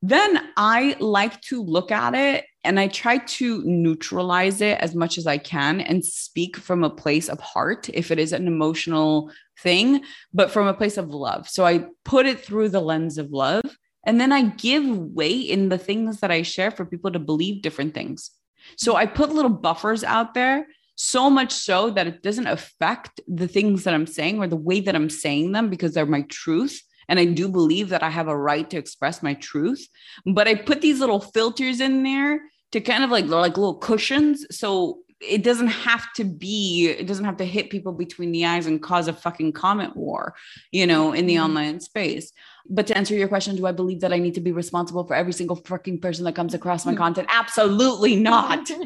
[0.00, 5.18] Then I like to look at it and I try to neutralize it as much
[5.18, 9.30] as I can and speak from a place of heart if it is an emotional
[9.60, 10.02] thing,
[10.32, 11.48] but from a place of love.
[11.48, 13.62] So I put it through the lens of love.
[14.06, 17.62] And then I give weight in the things that I share for people to believe
[17.62, 18.30] different things.
[18.76, 23.48] So I put little buffers out there, so much so that it doesn't affect the
[23.48, 26.80] things that I'm saying or the way that I'm saying them because they're my truth.
[27.08, 29.86] And I do believe that I have a right to express my truth.
[30.24, 32.40] But I put these little filters in there
[32.74, 34.44] to kind of like, they're like little cushions.
[34.50, 38.66] So it doesn't have to be it doesn't have to hit people between the eyes
[38.66, 40.34] and cause a fucking comment war
[40.70, 41.44] you know in the mm-hmm.
[41.44, 42.32] online space.
[42.68, 45.14] But to answer your question do i believe that i need to be responsible for
[45.14, 46.98] every single fucking person that comes across my mm.
[46.98, 47.28] content?
[47.30, 48.70] Absolutely not.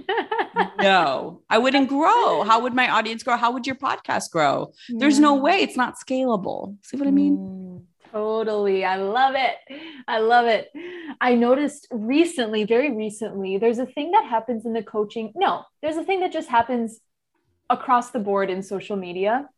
[0.80, 1.43] No.
[1.49, 2.43] I wouldn't grow.
[2.43, 3.36] How would my audience grow?
[3.36, 4.72] How would your podcast grow?
[4.89, 5.59] There's no way.
[5.61, 6.76] It's not scalable.
[6.82, 7.36] See what i mean?
[7.36, 7.82] Mm.
[8.18, 8.84] Totally.
[8.84, 9.54] I love it.
[10.08, 10.72] I love it.
[11.20, 15.32] I noticed recently, very recently, there's a thing that happens in the coaching.
[15.36, 16.98] No, there's a thing that just happens
[17.70, 19.48] across the board in social media,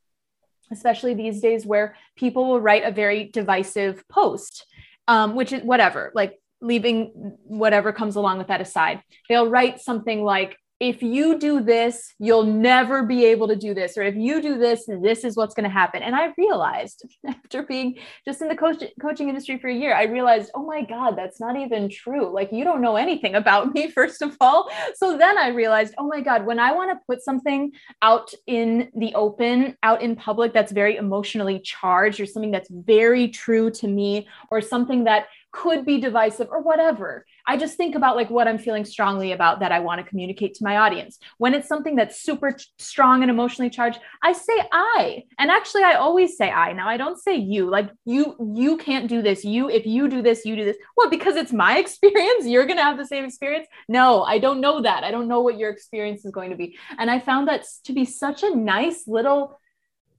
[0.70, 4.66] especially these days where people will write a very divisive post,
[5.08, 9.02] um, which is whatever, like leaving whatever comes along with that aside.
[9.30, 13.98] They'll write something like, if you do this, you'll never be able to do this.
[13.98, 16.02] Or if you do this, this is what's going to happen.
[16.02, 20.04] And I realized after being just in the coach, coaching industry for a year, I
[20.04, 22.32] realized, oh my God, that's not even true.
[22.32, 24.70] Like, you don't know anything about me, first of all.
[24.94, 28.90] So then I realized, oh my God, when I want to put something out in
[28.96, 33.86] the open, out in public that's very emotionally charged, or something that's very true to
[33.86, 37.26] me, or something that could be divisive or whatever.
[37.46, 40.54] I just think about like what I'm feeling strongly about that I want to communicate
[40.54, 41.18] to my audience.
[41.38, 45.24] When it's something that's super strong and emotionally charged, I say I.
[45.38, 46.72] And actually I always say I.
[46.72, 47.68] Now I don't say you.
[47.68, 49.44] Like you you can't do this.
[49.44, 50.76] You if you do this, you do this.
[50.96, 53.66] Well, because it's my experience, you're going to have the same experience?
[53.88, 55.04] No, I don't know that.
[55.04, 56.76] I don't know what your experience is going to be.
[56.98, 59.58] And I found that to be such a nice little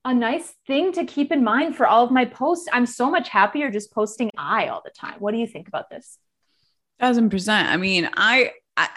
[0.03, 2.67] a nice thing to keep in mind for all of my posts.
[2.71, 5.15] I'm so much happier just posting I all the time.
[5.19, 6.17] What do you think about this?
[6.99, 7.69] Thousand percent.
[7.69, 8.89] I mean, I, I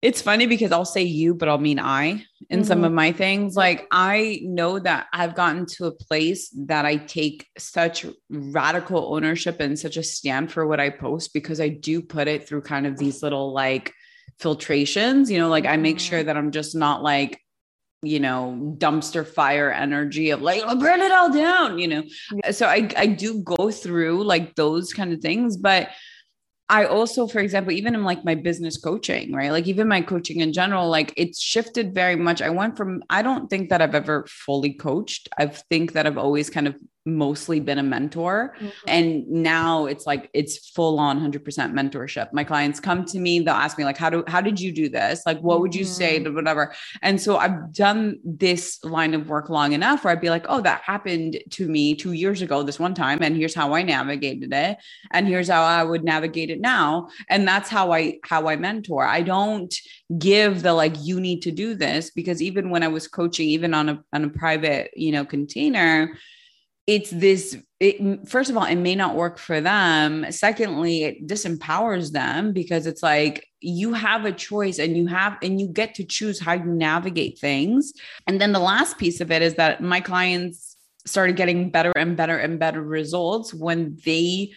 [0.00, 2.62] it's funny because I'll say you, but I'll mean I in mm-hmm.
[2.62, 3.56] some of my things.
[3.56, 9.58] Like I know that I've gotten to a place that I take such radical ownership
[9.60, 12.86] and such a stand for what I post because I do put it through kind
[12.86, 13.92] of these little like
[14.40, 16.26] filtrations, you know, like I make sure mm-hmm.
[16.28, 17.40] that I'm just not like,
[18.02, 22.04] you know, dumpster fire energy of like, I'll burn it all down, you know.
[22.50, 25.88] So I I do go through like those kind of things, but
[26.70, 29.50] I also, for example, even in like my business coaching, right?
[29.50, 32.42] Like even my coaching in general, like it's shifted very much.
[32.42, 35.30] I went from, I don't think that I've ever fully coached.
[35.38, 36.76] I think that I've always kind of
[37.16, 38.54] mostly been a mentor.
[38.56, 38.68] Mm-hmm.
[38.86, 41.42] And now it's like it's full on 100%
[41.72, 42.32] mentorship.
[42.32, 44.88] My clients come to me, they'll ask me like how do how did you do
[44.88, 45.22] this?
[45.26, 45.92] Like what would you mm-hmm.
[45.92, 46.74] say to whatever.
[47.02, 50.60] And so I've done this line of work long enough where I'd be like, "Oh,
[50.60, 54.52] that happened to me 2 years ago this one time and here's how I navigated
[54.52, 54.78] it
[55.12, 59.04] and here's how I would navigate it now." And that's how I how I mentor.
[59.04, 59.74] I don't
[60.18, 63.74] give the like you need to do this because even when I was coaching even
[63.74, 66.18] on a on a private, you know, container,
[66.88, 70.24] it's this it, first of all it may not work for them.
[70.30, 75.60] Secondly it disempowers them because it's like you have a choice and you have and
[75.60, 77.92] you get to choose how you navigate things.
[78.26, 82.16] And then the last piece of it is that my clients started getting better and
[82.16, 84.52] better and better results when they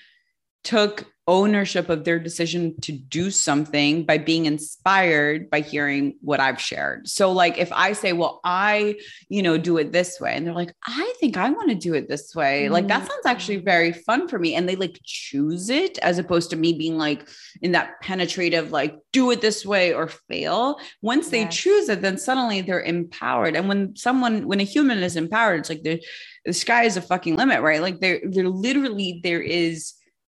[0.63, 6.59] took ownership of their decision to do something by being inspired by hearing what I've
[6.59, 7.07] shared.
[7.07, 8.97] So like if I say, well, I,
[9.29, 11.93] you know, do it this way and they're like, I think I want to do
[11.93, 12.63] it this way.
[12.63, 12.73] Mm-hmm.
[12.73, 13.65] Like that sounds actually mm-hmm.
[13.65, 17.29] very fun for me and they like choose it as opposed to me being like
[17.61, 20.79] in that penetrative like do it this way or fail.
[21.01, 23.55] Once they choose it then suddenly they're empowered.
[23.55, 26.03] And when someone when a human is empowered it's like the
[26.45, 27.81] the sky is a fucking limit, right?
[27.81, 29.93] Like there there literally there is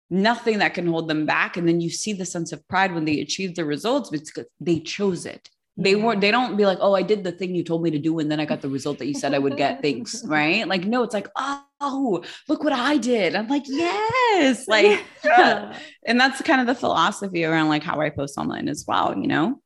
[0.10, 1.58] nothing that can hold them back.
[1.58, 4.80] And then you see the sense of pride when they achieve the results because they
[4.80, 5.50] chose it.
[5.78, 8.00] They weren't they don't be like oh i did the thing you told me to
[8.00, 10.66] do and then i got the result that you said i would get thanks right?
[10.66, 13.36] Like no it's like oh look what i did.
[13.36, 14.68] I'm like yes.
[14.70, 15.78] Like yeah.
[16.06, 19.28] and that's kind of the philosophy around like how i post online as well you
[19.28, 19.60] know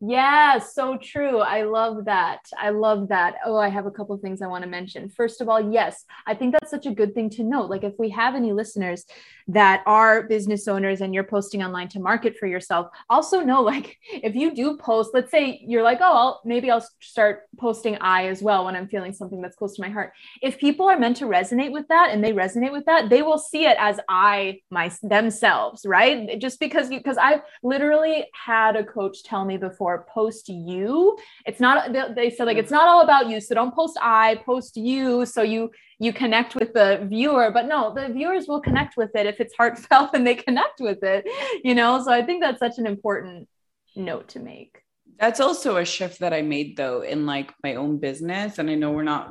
[0.00, 1.38] yeah, so true.
[1.38, 2.40] I love that.
[2.58, 3.36] I love that.
[3.46, 5.08] Oh, I have a couple things I want to mention.
[5.08, 7.70] First of all, yes, I think that's such a good thing to note.
[7.70, 9.06] Like, if we have any listeners
[9.48, 13.98] that are business owners and you're posting online to market for yourself, also know like
[14.10, 18.26] if you do post, let's say you're like, oh, I'll, maybe I'll start posting I
[18.26, 20.12] as well when I'm feeling something that's close to my heart.
[20.42, 23.38] If people are meant to resonate with that and they resonate with that, they will
[23.38, 26.38] see it as I my themselves, right?
[26.40, 31.16] Just because you because I've literally had a coach tell me before, post you.
[31.46, 34.76] It's not they said like it's not all about you, so don't post I, post
[34.76, 37.50] you, so you you connect with the viewer.
[37.50, 41.02] But no the viewers will connect with it if it's heartfelt and they connect with
[41.02, 41.24] it
[41.62, 42.02] you know?
[42.02, 43.48] So i think that's such an important
[43.96, 44.80] note to make.
[45.18, 48.74] That's also a shift that i made though in like my own business and i
[48.74, 49.30] know we're not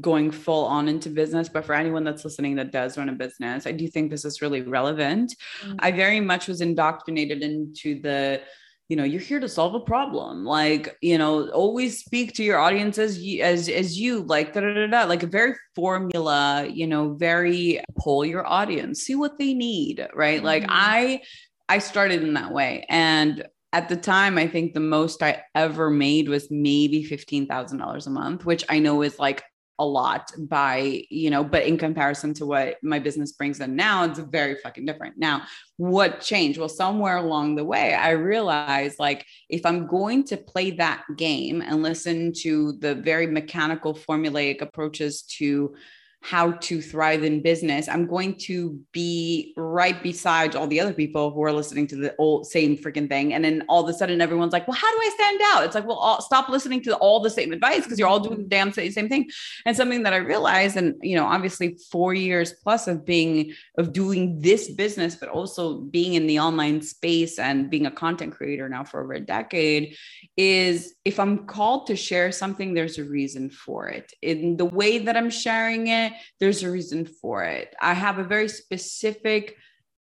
[0.00, 3.66] going full on into business but for anyone that's listening that does run a business
[3.66, 5.34] i do think this is really relevant.
[5.62, 5.76] Mm-hmm.
[5.80, 8.40] i very much was indoctrinated into the
[8.90, 10.44] you know you're here to solve a problem.
[10.44, 14.60] Like you know always speak to your audience as you as as you like da,
[14.60, 19.38] da, da, da, like a very formula you know very pull your audience see what
[19.38, 20.38] they need right?
[20.38, 20.46] Mm-hmm.
[20.46, 21.22] like i
[21.68, 22.84] i started in that way.
[22.88, 28.10] And at the time i think the most i ever made was maybe $15000 a
[28.10, 29.44] month which i know is like
[29.80, 34.04] a lot by, you know, but in comparison to what my business brings in now,
[34.04, 35.16] it's very fucking different.
[35.16, 35.42] Now,
[35.78, 36.58] what changed?
[36.58, 41.62] Well, somewhere along the way, I realized like if I'm going to play that game
[41.62, 45.74] and listen to the very mechanical, formulaic approaches to
[46.22, 51.30] how to thrive in business, I'm going to be right beside all the other people
[51.30, 53.32] who are listening to the old same freaking thing.
[53.32, 55.64] And then all of a sudden, everyone's like, well, how do I stand out?
[55.64, 58.42] It's like, well, all, stop listening to all the same advice because you're all doing
[58.42, 59.30] the damn same thing.
[59.64, 63.94] And something that I realized, and, you know, obviously four years plus of being, of
[63.94, 68.68] doing this business, but also being in the online space and being a content creator
[68.68, 69.96] now for over a decade
[70.36, 74.12] is if I'm called to share something, there's a reason for it.
[74.20, 77.74] In the way that I'm sharing it, there's a reason for it.
[77.80, 79.56] I have a very specific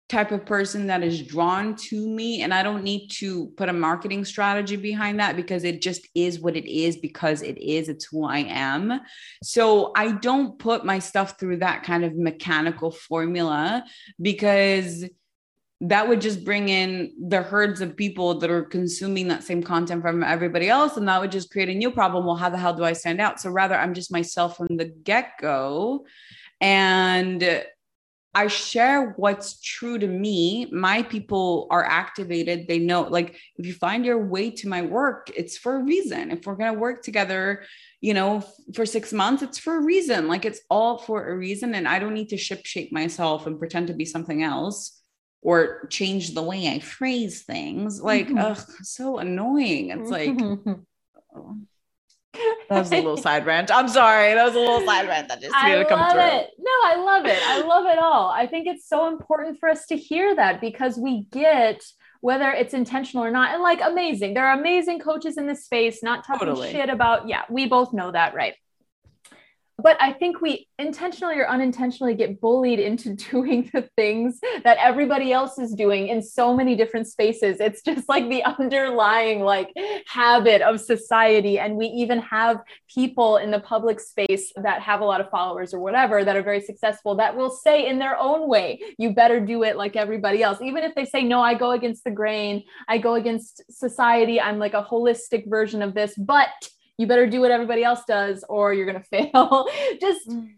[0.09, 3.73] type of person that is drawn to me and I don't need to put a
[3.73, 8.05] marketing strategy behind that because it just is what it is because it is it's
[8.05, 9.01] who I am.
[9.43, 13.83] So I don't put my stuff through that kind of mechanical formula
[14.21, 15.03] because
[15.79, 20.01] that would just bring in the herds of people that are consuming that same content
[20.01, 22.73] from everybody else and that would just create a new problem well how the hell
[22.73, 26.03] do i stand out so rather i'm just myself from the get-go
[26.61, 27.63] and
[28.37, 30.67] I share what's true to me.
[30.71, 32.67] My people are activated.
[32.67, 36.29] They know, like, if you find your way to my work, it's for a reason.
[36.29, 37.63] If we're going to work together,
[37.99, 38.43] you know,
[38.75, 40.27] for six months, it's for a reason.
[40.27, 41.73] Like, it's all for a reason.
[41.73, 44.96] And I don't need to ship shape myself and pretend to be something else
[45.41, 48.01] or change the way I phrase things.
[48.01, 48.37] Like, mm-hmm.
[48.37, 49.91] ugh, so annoying.
[49.91, 50.37] It's like,
[51.35, 51.57] oh.
[52.69, 53.71] That was a little side rant.
[53.71, 54.33] I'm sorry.
[54.33, 56.21] That was a little side rant that just I come love through.
[56.21, 56.49] it.
[56.59, 57.39] No, I love it.
[57.41, 58.29] I love it all.
[58.29, 61.81] I think it's so important for us to hear that because we get
[62.21, 63.53] whether it's intentional or not.
[63.53, 64.33] And like amazing.
[64.33, 66.71] There are amazing coaches in this space, not talking totally.
[66.71, 68.55] shit about, yeah, we both know that, right?
[69.79, 75.31] But I think we intentionally or unintentionally get bullied into doing the things that everybody
[75.31, 77.59] else is doing in so many different spaces.
[77.59, 79.71] It's just like the underlying like
[80.07, 81.59] habit of society.
[81.59, 82.57] And we even have
[82.93, 86.43] people in the public space that have a lot of followers or whatever that are
[86.43, 90.41] very successful that will say in their own way, you better do it like everybody
[90.41, 90.59] else.
[90.61, 94.57] Even if they say, no, I go against the grain, I go against society, I'm
[94.57, 96.49] like a holistic version of this, but
[96.97, 99.67] you better do what everybody else does or you're going to fail.
[100.01, 100.49] Just mm.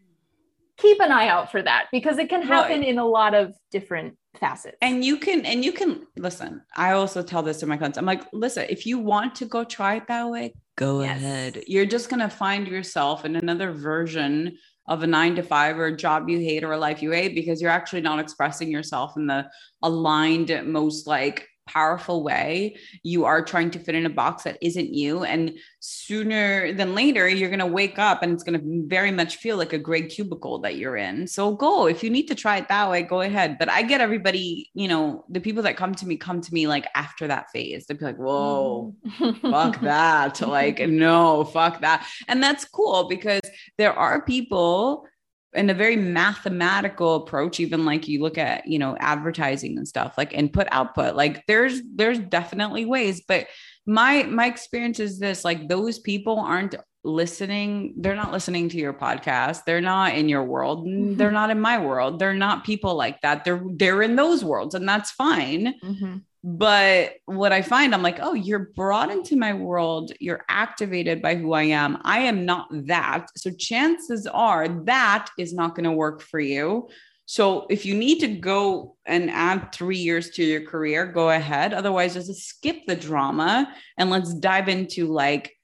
[0.77, 2.87] keep an eye out for that because it can happen right.
[2.87, 4.77] in a lot of different facets.
[4.81, 6.61] And you can, and you can listen.
[6.75, 7.97] I also tell this to my clients.
[7.97, 11.17] I'm like, listen, if you want to go try it that way, go yes.
[11.17, 11.63] ahead.
[11.67, 15.85] You're just going to find yourself in another version of a nine to five or
[15.85, 19.15] a job you hate or a life you hate because you're actually not expressing yourself
[19.17, 19.47] in the
[19.83, 24.93] aligned, most like powerful way, you are trying to fit in a box that isn't
[24.93, 25.24] you.
[25.24, 29.38] And sooner than later, you're going to wake up and it's going to very much
[29.38, 31.28] feel like a gray cubicle that you're in.
[31.28, 31.86] So go.
[31.86, 33.57] If you need to try it that way, go ahead.
[33.59, 36.67] But I get everybody, you know, the people that come to me come to me
[36.67, 37.86] like after that phase.
[37.86, 39.41] They'd be like, whoa, mm.
[39.41, 40.41] fuck that.
[40.41, 42.05] Like, no, fuck that.
[42.28, 43.41] And that's cool because
[43.78, 45.05] there are people
[45.53, 50.17] in a very mathematical approach even like you look at you know advertising and stuff
[50.17, 53.47] like input output like there's there's definitely ways but
[53.85, 58.93] my my experience is this like those people aren't listening they're not listening to your
[58.93, 61.15] podcast they're not in your world mm-hmm.
[61.15, 64.75] they're not in my world they're not people like that they're they're in those worlds
[64.75, 66.17] and that's fine mm-hmm.
[66.43, 70.13] But what I find, I'm like, oh, you're brought into my world.
[70.19, 71.97] You're activated by who I am.
[72.03, 73.27] I am not that.
[73.35, 76.87] So chances are that is not going to work for you.
[77.25, 81.73] So if you need to go and add three years to your career, go ahead.
[81.73, 85.55] Otherwise, just skip the drama and let's dive into like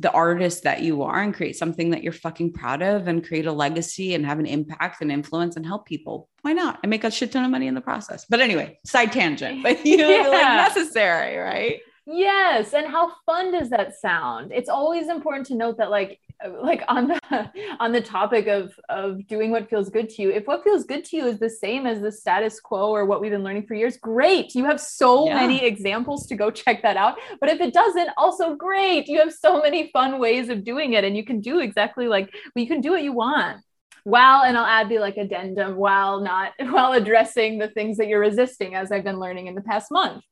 [0.00, 3.46] the artist that you are and create something that you're fucking proud of and create
[3.46, 6.28] a legacy and have an impact and influence and help people.
[6.42, 6.78] Why not?
[6.82, 8.24] And make a shit ton of money in the process.
[8.28, 10.28] But anyway, side tangent, but you know, yeah.
[10.28, 11.80] like necessary, right?
[12.06, 12.72] Yes.
[12.72, 14.52] And how fun does that sound?
[14.52, 16.20] It's always important to note that like
[16.62, 17.18] like on the
[17.80, 21.04] on the topic of of doing what feels good to you if what feels good
[21.04, 23.74] to you is the same as the status quo or what we've been learning for
[23.74, 24.54] years great.
[24.54, 25.34] You have so yeah.
[25.34, 27.18] many examples to go check that out.
[27.40, 29.08] But if it doesn't also great.
[29.08, 32.30] You have so many fun ways of doing it and you can do exactly like
[32.32, 33.62] well, you can do what you want.
[34.04, 38.20] While and i'll add the like addendum while not while addressing the things that you're
[38.20, 40.24] resisting as i've been learning in the past month.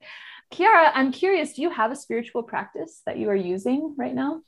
[0.52, 4.40] Kiara i'm curious do you have a spiritual practice that you are using right now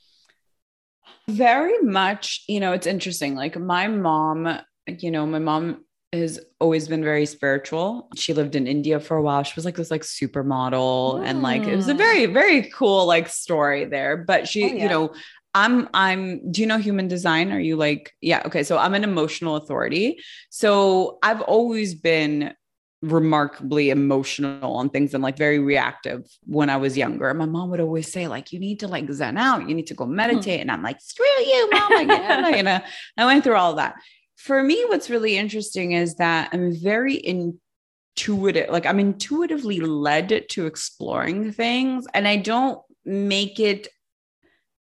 [1.27, 3.35] very much, you know, it's interesting.
[3.35, 8.09] Like my mom, you know, my mom has always been very spiritual.
[8.15, 9.43] She lived in India for a while.
[9.43, 11.25] She was like this like supermodel mm.
[11.25, 14.17] and like it was a very very cool like story there.
[14.17, 14.83] But she, oh, yeah.
[14.83, 15.13] you know,
[15.53, 17.51] I'm I'm do you know human design?
[17.51, 18.63] Are you like yeah, okay.
[18.63, 20.19] So I'm an emotional authority.
[20.49, 22.53] So I've always been
[23.01, 27.33] remarkably emotional on things and like very reactive when I was younger.
[27.33, 29.93] My mom would always say, like, you need to like zen out, you need to
[29.93, 30.15] go hmm.
[30.15, 30.55] meditate.
[30.55, 30.61] Mm-hmm.
[30.61, 31.91] And I'm like, screw you, mom.
[31.93, 32.53] Again.
[32.57, 32.79] you know,
[33.17, 33.95] I went through all that.
[34.37, 40.65] For me, what's really interesting is that I'm very intuitive, like I'm intuitively led to
[40.65, 43.89] exploring things and I don't make it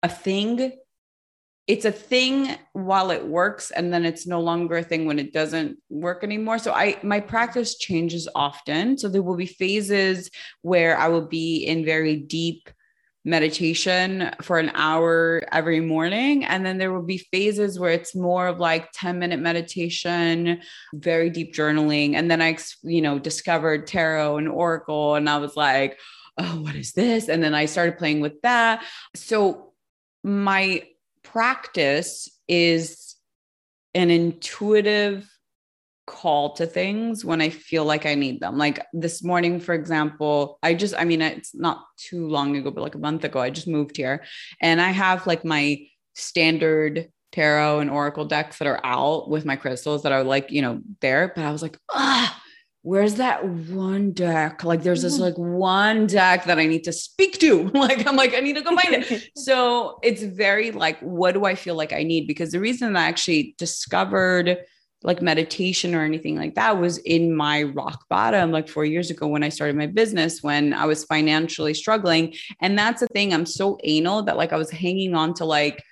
[0.03, 0.73] a thing
[1.67, 5.33] it's a thing while it works and then it's no longer a thing when it
[5.33, 6.59] doesn't work anymore.
[6.59, 8.97] So i my practice changes often.
[8.97, 10.29] So there will be phases
[10.61, 12.69] where i will be in very deep
[13.27, 18.45] meditation for an hour every morning and then there will be phases where it's more
[18.45, 20.61] of like 10 minute meditation
[20.93, 25.55] very deep journaling and then i you know discovered tarot and oracle and i was
[25.55, 25.99] like
[26.37, 27.29] oh what is this?
[27.29, 28.83] And then i started playing with that.
[29.15, 29.73] So
[30.23, 30.83] my
[31.25, 33.15] practice is
[33.93, 35.29] an intuitive
[36.07, 38.57] call to things when I feel like I need them.
[38.57, 42.81] Like this morning, for example, I just, I mean, it's not too long ago, but
[42.81, 44.23] like a month ago, I just moved here
[44.61, 49.55] and I have like my standard tarot and oracle decks that are out with my
[49.55, 51.33] crystals that are like, you know, there.
[51.35, 52.41] But I was like, ah,
[52.85, 54.63] where's that one deck?
[54.63, 55.23] Like there's this mm-hmm.
[55.23, 57.71] like one deck that I need to speak to.
[57.73, 59.31] Like I'm like, I need to go find it.
[59.35, 62.27] so it's very like, what do I feel like I need?
[62.27, 64.59] Because the reason I actually discovered
[65.01, 69.27] like meditation or anything like that was in my rock bottom like four years ago
[69.27, 72.35] when I started my business when I was financially struggling.
[72.61, 75.83] And that's the thing, I'm so anal that like I was hanging on to like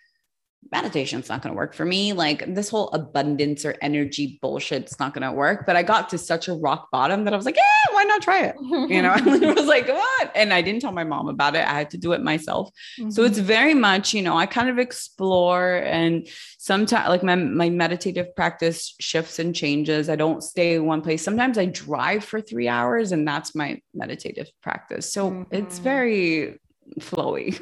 [0.72, 2.14] meditation's not going to work for me.
[2.14, 5.66] Like this whole abundance or energy bullshit's not going to work.
[5.66, 8.22] But I got to such a rock bottom that I was like, yeah, why not
[8.22, 8.56] try it?
[8.62, 10.32] You know, I was like, what?
[10.36, 11.66] And I didn't tell my mom about it.
[11.68, 12.70] I had to do it myself.
[13.00, 13.12] Mm-hmm.
[13.12, 16.28] So it's very much, you know, I kind of explore and
[16.58, 20.10] sometimes like my, my meditative practice shifts and changes.
[20.10, 21.24] I don't stay in one place.
[21.24, 25.12] Sometimes I drive for three hours and that's my meditative practice.
[25.12, 25.56] So mm-hmm.
[25.56, 26.60] it's very
[27.00, 27.60] flowy.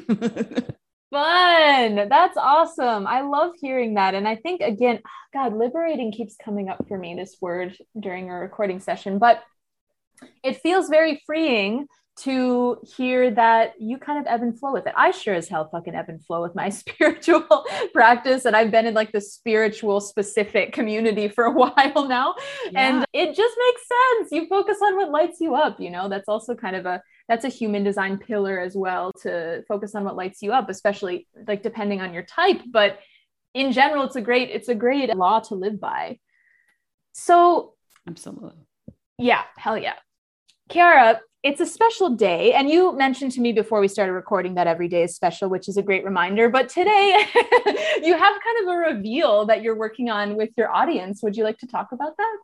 [1.12, 2.08] Fun.
[2.08, 3.06] That's awesome.
[3.06, 4.14] I love hearing that.
[4.14, 5.00] And I think, again,
[5.34, 9.42] God, liberating keeps coming up for me, this word during a recording session, but
[10.42, 14.94] it feels very freeing to hear that you kind of ebb and flow with it.
[14.96, 18.46] I sure as hell fucking ebb and flow with my spiritual practice.
[18.46, 22.34] And I've been in like the spiritual specific community for a while now.
[22.70, 22.88] Yeah.
[22.88, 24.32] And it just makes sense.
[24.32, 27.02] You focus on what lights you up, you know, that's also kind of a
[27.32, 31.26] that's a human design pillar as well to focus on what lights you up especially
[31.48, 32.98] like depending on your type but
[33.54, 36.18] in general it's a great it's a great law to live by
[37.12, 37.72] so
[38.06, 38.58] absolutely
[39.16, 39.94] yeah hell yeah
[40.70, 42.54] Kiara, it's a special day.
[42.54, 45.68] And you mentioned to me before we started recording that every day is special, which
[45.68, 46.48] is a great reminder.
[46.48, 47.26] But today
[48.02, 51.22] you have kind of a reveal that you're working on with your audience.
[51.22, 52.36] Would you like to talk about that?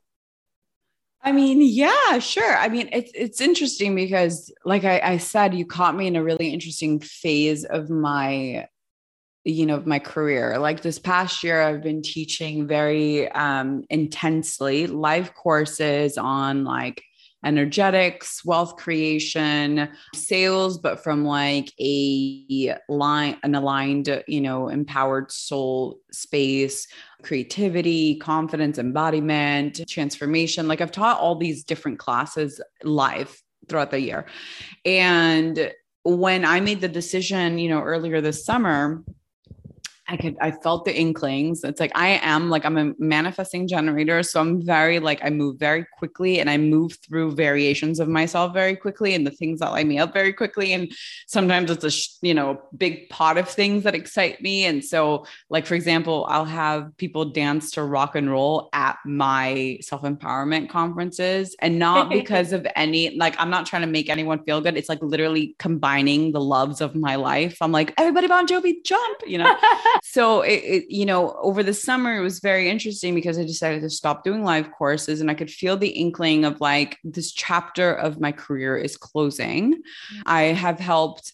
[1.23, 2.57] I mean, yeah, sure.
[2.57, 6.23] I mean, it's it's interesting because, like I, I said, you caught me in a
[6.23, 8.69] really interesting phase of my
[9.45, 14.87] you know of my career like this past year i've been teaching very um intensely
[14.87, 17.03] live courses on like
[17.45, 26.01] energetics, wealth creation, sales, but from like a line, an aligned, you know, empowered soul
[26.11, 26.89] space,
[27.23, 30.69] creativity, confidence, embodiment, transformation.
[30.69, 34.27] Like I've taught all these different classes live throughout the year.
[34.85, 35.73] And
[36.05, 39.05] when I made the decision, you know, earlier this summer,
[40.11, 41.63] I could, I felt the inklings.
[41.65, 44.23] It's like I am like I'm a manifesting generator.
[44.23, 48.55] So I'm very like I move very quickly and I move through variations of myself
[48.55, 50.73] very quickly and the things that light me up very quickly.
[50.73, 50.91] And
[51.27, 54.65] sometimes it's a, you know, big pot of things that excite me.
[54.65, 59.79] And so, like, for example, I'll have people dance to rock and roll at my
[59.83, 64.43] self empowerment conferences and not because of any, like, I'm not trying to make anyone
[64.45, 64.79] feel good.
[64.79, 67.59] It's like literally combining the loves of my life.
[67.61, 69.55] I'm like, everybody Bon Jovi, jump, you know?
[70.03, 73.81] so it, it, you know over the summer it was very interesting because i decided
[73.81, 77.93] to stop doing live courses and i could feel the inkling of like this chapter
[77.93, 80.23] of my career is closing mm-hmm.
[80.27, 81.33] i have helped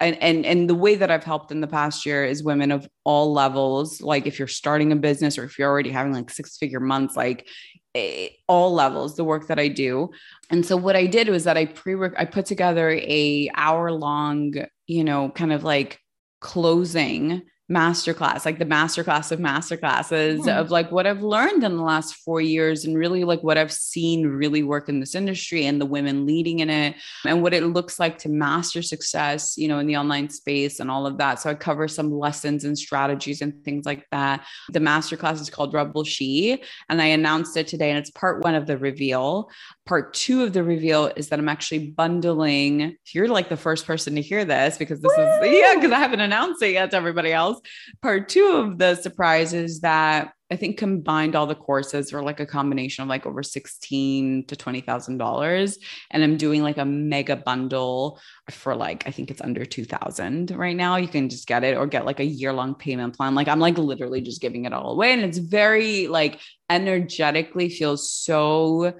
[0.00, 2.88] and, and and the way that I've helped in the past year is women of
[3.04, 4.00] all levels.
[4.00, 7.16] Like if you're starting a business or if you're already having like six figure months,
[7.16, 7.48] like
[7.94, 10.10] eh, all levels, the work that I do.
[10.50, 14.54] And so what I did was that I pre I put together a hour long,
[14.86, 15.98] you know, kind of like
[16.40, 20.48] closing masterclass, like the masterclass of masterclasses mm-hmm.
[20.48, 23.72] of like what I've learned in the last four years and really like what I've
[23.72, 26.96] seen really work in this industry and the women leading in it
[27.26, 30.90] and what it looks like to master success, you know, in the online space and
[30.90, 31.40] all of that.
[31.40, 34.46] So I cover some lessons and strategies and things like that.
[34.70, 38.54] The masterclass is called Rebel She, and I announced it today, and it's part one
[38.54, 39.50] of the reveal.
[39.86, 42.96] Part two of the reveal is that I'm actually bundling.
[43.12, 45.24] You're like the first person to hear this because this Woo!
[45.24, 47.57] is yeah, because I haven't announced it yet to everybody else.
[48.02, 52.40] Part two of the surprise is that I think combined all the courses were like
[52.40, 55.78] a combination of like over sixteen to twenty thousand dollars,
[56.10, 58.18] and I'm doing like a mega bundle
[58.50, 60.96] for like I think it's under two thousand right now.
[60.96, 63.34] You can just get it or get like a year long payment plan.
[63.34, 66.40] Like I'm like literally just giving it all away, and it's very like
[66.70, 68.94] energetically feels so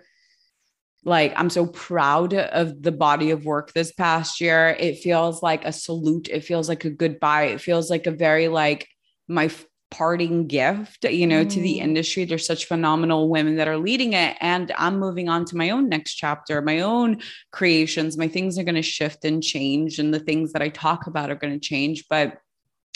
[1.05, 4.77] like I'm so proud of the body of work this past year.
[4.79, 6.29] It feels like a salute.
[6.29, 7.45] It feels like a goodbye.
[7.45, 8.89] It feels like a very like
[9.29, 9.51] my
[9.91, 11.51] parting gift, you know, mm.
[11.51, 11.83] to the mm.
[11.83, 12.25] industry.
[12.25, 14.37] There's such phenomenal women that are leading it.
[14.41, 17.21] And I'm moving on to my own next chapter, my own
[17.53, 18.19] creations.
[18.19, 19.99] My things are going to shift and change.
[19.99, 22.05] And the things that I talk about are going to change.
[22.11, 22.39] But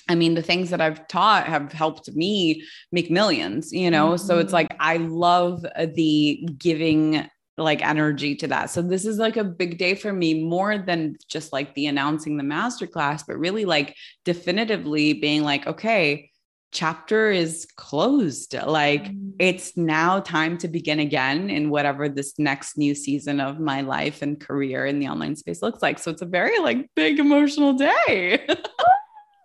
[0.09, 4.09] I mean, the things that I've taught have helped me make millions, you know?
[4.09, 4.27] Mm-hmm.
[4.27, 4.55] So it's mm-hmm.
[4.55, 5.65] like, I love
[5.95, 8.71] the giving like energy to that.
[8.71, 12.37] So this is like a big day for me more than just like the announcing
[12.37, 16.31] the masterclass, but really like definitively being like, okay,
[16.73, 18.55] chapter is closed.
[18.55, 19.33] Like mm.
[19.39, 24.23] it's now time to begin again in whatever this next new season of my life
[24.23, 25.99] and career in the online space looks like.
[25.99, 28.47] So it's a very like big emotional day.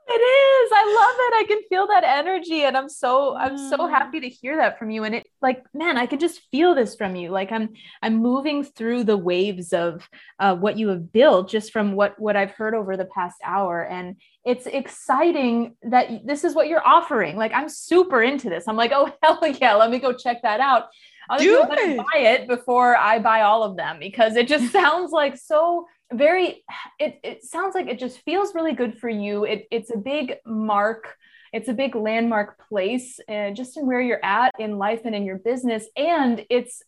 [0.09, 0.71] It is.
[0.73, 1.33] I love it.
[1.35, 3.89] I can feel that energy and I'm so I'm so mm.
[3.89, 6.95] happy to hear that from you and it like man, I could just feel this
[6.95, 7.29] from you.
[7.29, 10.07] Like I'm I'm moving through the waves of
[10.39, 13.85] uh, what you have built just from what what I've heard over the past hour
[13.85, 14.15] and
[14.45, 17.35] it's exciting that this is what you're offering.
[17.35, 18.65] Like I'm super into this.
[18.69, 20.87] I'm like, "Oh hell yeah, let me go check that out."
[21.29, 21.97] I'll Do it.
[21.97, 26.63] buy it before I buy all of them because it just sounds like so very
[26.99, 30.35] it, it sounds like it just feels really good for you it, it's a big
[30.45, 31.15] mark
[31.53, 35.25] it's a big landmark place uh, just in where you're at in life and in
[35.25, 36.81] your business and it's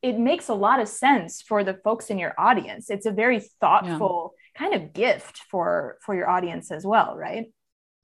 [0.00, 3.40] it makes a lot of sense for the folks in your audience it's a very
[3.60, 4.68] thoughtful yeah.
[4.68, 7.46] kind of gift for for your audience as well right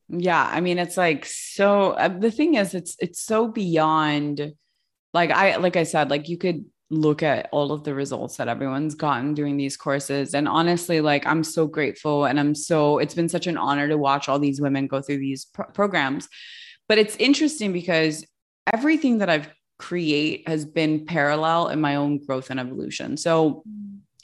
[0.09, 4.53] yeah i mean it's like so uh, the thing is it's it's so beyond
[5.15, 8.49] like i like i said like you could look at all of the results that
[8.49, 10.35] everyone's gotten doing these courses.
[10.35, 13.99] And honestly, like I'm so grateful and I'm so, it's been such an honor to
[13.99, 16.29] watch all these women go through these pro- programs.
[16.89, 18.25] But it's interesting because
[18.73, 19.49] everything that I've
[19.79, 23.17] create has been parallel in my own growth and evolution.
[23.17, 23.63] So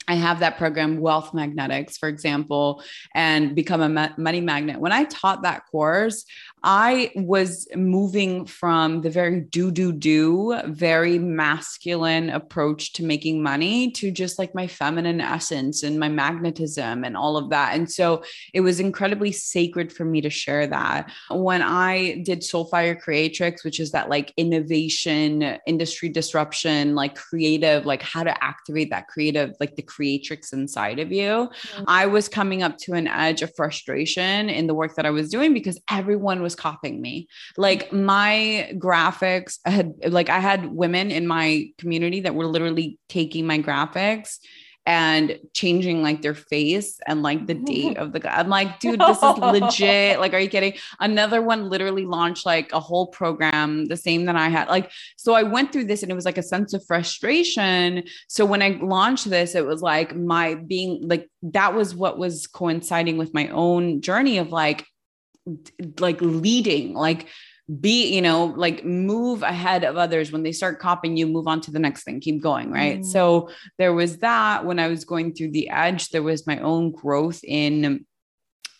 [0.07, 2.83] I have that program, Wealth Magnetics, for example,
[3.15, 4.79] and become a money magnet.
[4.79, 6.25] When I taught that course,
[6.67, 13.91] I was moving from the very do, do, do, very masculine approach to making money
[13.91, 17.75] to just like my feminine essence and my magnetism and all of that.
[17.75, 21.11] And so it was incredibly sacred for me to share that.
[21.29, 28.01] When I did Soulfire Creatrix, which is that like innovation, industry disruption, like creative, like
[28.01, 31.83] how to activate that creative, like the creatrix inside of you, mm-hmm.
[31.87, 35.29] I was coming up to an edge of frustration in the work that I was
[35.29, 37.27] doing because everyone was copying me.
[37.57, 43.45] Like my graphics had like I had women in my community that were literally taking
[43.45, 44.39] my graphics
[44.87, 48.35] and changing like their face and like the date of the guy.
[48.35, 50.19] I'm like, dude, this is legit.
[50.25, 50.73] Like, are you kidding?
[50.99, 54.67] Another one literally launched like a whole program, the same that I had.
[54.67, 58.03] Like, so I went through this and it was like a sense of frustration.
[58.27, 62.47] So when I launched this, it was like my being like, that was what was
[62.47, 64.85] coinciding with my own journey of like,
[65.99, 67.27] like leading, like
[67.79, 70.31] be, you know, like move ahead of others.
[70.31, 72.71] When they start copying you, move on to the next thing, keep going.
[72.71, 72.99] Right.
[72.99, 73.05] Mm.
[73.05, 76.91] So there was that when I was going through the edge, there was my own
[76.91, 78.05] growth in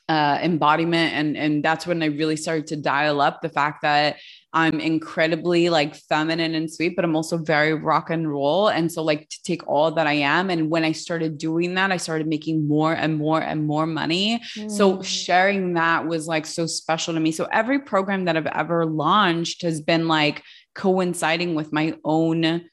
[0.08, 4.18] uh, embodiment and and that's when I really started to dial up the fact that
[4.56, 8.70] I'm incredibly like feminine and sweet, but I'm also very rock and roll.
[8.70, 10.50] And so, like, to take all that I am.
[10.50, 14.42] And when I started doing that, I started making more and more and more money.
[14.56, 14.72] Mm.
[14.72, 17.34] So, sharing that was like so special to me.
[17.34, 20.42] So, every program that I've ever launched has been like
[20.74, 22.64] coinciding with my own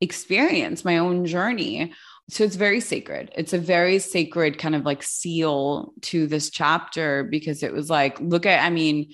[0.00, 1.92] experience, my own journey.
[2.30, 3.30] So it's very sacred.
[3.36, 8.18] It's a very sacred kind of like seal to this chapter because it was like,
[8.20, 9.12] look at, I mean,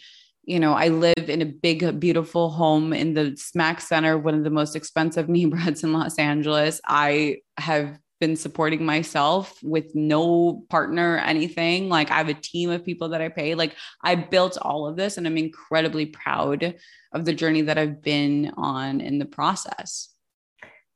[0.49, 4.45] you know, I live in a big, beautiful home in the smack center, one of
[4.45, 6.81] the most expensive neighborhoods in Los Angeles.
[6.87, 11.91] I have been supporting myself with no partner anything.
[11.91, 13.55] Like I have a team of people that I pay.
[13.55, 16.75] Like I built all of this and I'm incredibly proud
[17.12, 20.09] of the journey that I've been on in the process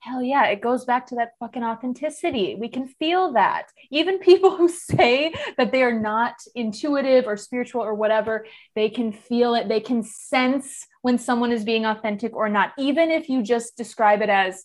[0.03, 2.57] hell yeah, it goes back to that fucking authenticity.
[2.57, 3.69] We can feel that.
[3.91, 9.13] Even people who say that they are not intuitive or spiritual or whatever, they can
[9.13, 9.69] feel it.
[9.69, 14.23] They can sense when someone is being authentic or not, even if you just describe
[14.23, 14.65] it as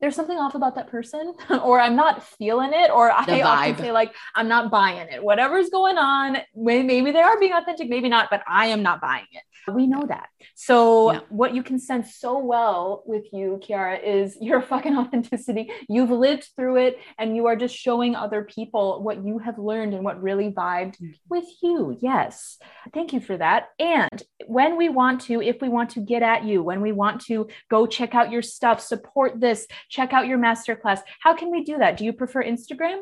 [0.00, 3.44] there's something off about that person or i'm not feeling it or the i vibe.
[3.44, 7.88] often say like i'm not buying it whatever's going on maybe they are being authentic
[7.88, 9.42] maybe not but i am not buying it
[9.72, 10.28] we know that.
[10.54, 11.20] So yeah.
[11.28, 15.70] what you can sense so well with you, Kiara, is your fucking authenticity.
[15.88, 19.94] You've lived through it and you are just showing other people what you have learned
[19.94, 21.10] and what really vibed mm-hmm.
[21.28, 21.96] with you.
[22.00, 22.58] Yes.
[22.94, 23.68] Thank you for that.
[23.78, 27.22] And when we want to, if we want to get at you, when we want
[27.22, 31.64] to go check out your stuff, support this, check out your masterclass, how can we
[31.64, 31.96] do that?
[31.96, 33.00] Do you prefer Instagram?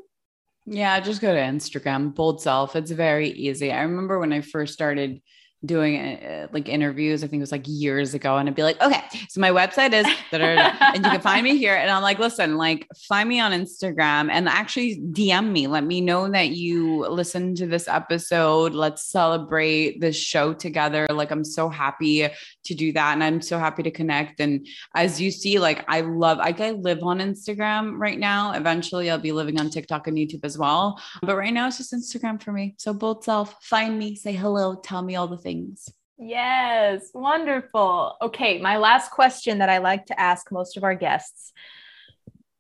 [0.66, 2.74] Yeah, just go to Instagram, bold self.
[2.74, 3.70] It's very easy.
[3.70, 5.20] I remember when I first started
[5.65, 7.24] doing uh, like interviews.
[7.24, 8.36] I think it was like years ago.
[8.36, 11.74] And I'd be like, okay, so my website is, and you can find me here.
[11.74, 15.66] And I'm like, listen, like find me on Instagram and actually DM me.
[15.66, 18.74] Let me know that you listened to this episode.
[18.74, 21.06] Let's celebrate this show together.
[21.11, 22.28] Like, I'm so happy
[22.65, 23.15] to do that.
[23.15, 24.41] And I'm so happy to connect.
[24.41, 28.53] And as you see, like, I love, like, I live on Instagram right now.
[28.53, 31.01] Eventually, I'll be living on TikTok and YouTube as well.
[31.23, 32.74] But right now, it's just Instagram for me.
[32.78, 35.93] So, bold self, find me, say hello, tell me all the things things.
[36.19, 38.16] Yes, wonderful.
[38.23, 41.53] Okay, my last question that I like to ask most of our guests.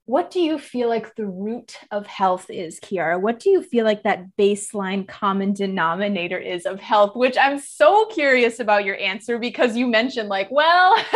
[0.06, 3.18] What do you feel like the root of health is, Kiara?
[3.18, 7.16] What do you feel like that baseline common denominator is of health?
[7.16, 10.94] Which I'm so curious about your answer because you mentioned, like, well,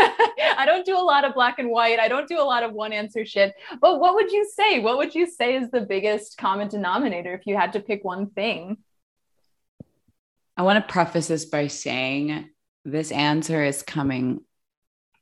[0.56, 1.98] I don't do a lot of black and white.
[1.98, 3.54] I don't do a lot of one answer shit.
[3.78, 4.78] But what would you say?
[4.78, 8.30] What would you say is the biggest common denominator if you had to pick one
[8.30, 8.78] thing?
[10.56, 12.48] I want to preface this by saying
[12.86, 14.40] this answer is coming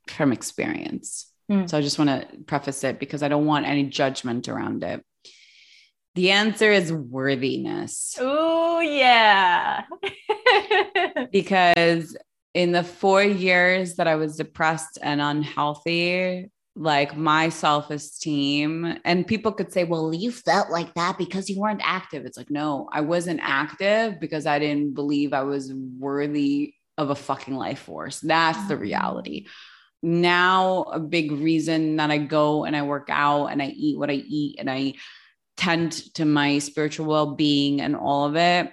[0.06, 1.32] from experience.
[1.50, 1.68] Mm.
[1.68, 5.04] So I just want to preface it because I don't want any judgment around it.
[6.14, 8.16] The answer is worthiness.
[8.18, 9.84] Oh, yeah.
[11.30, 12.16] because
[12.54, 18.98] in the four years that I was depressed and unhealthy, like my self esteem.
[19.04, 22.26] And people could say, well, you felt like that because you weren't active.
[22.26, 27.14] It's like, no, I wasn't active because I didn't believe I was worthy of a
[27.14, 28.20] fucking life force.
[28.20, 28.82] That's the mm-hmm.
[28.82, 29.46] reality.
[30.06, 34.08] Now, a big reason that I go and I work out and I eat what
[34.08, 34.92] I eat and I
[35.56, 38.70] tend to my spiritual well being and all of it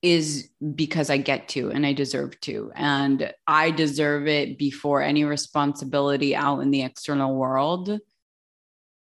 [0.00, 2.70] is because I get to and I deserve to.
[2.76, 7.98] And I deserve it before any responsibility out in the external world.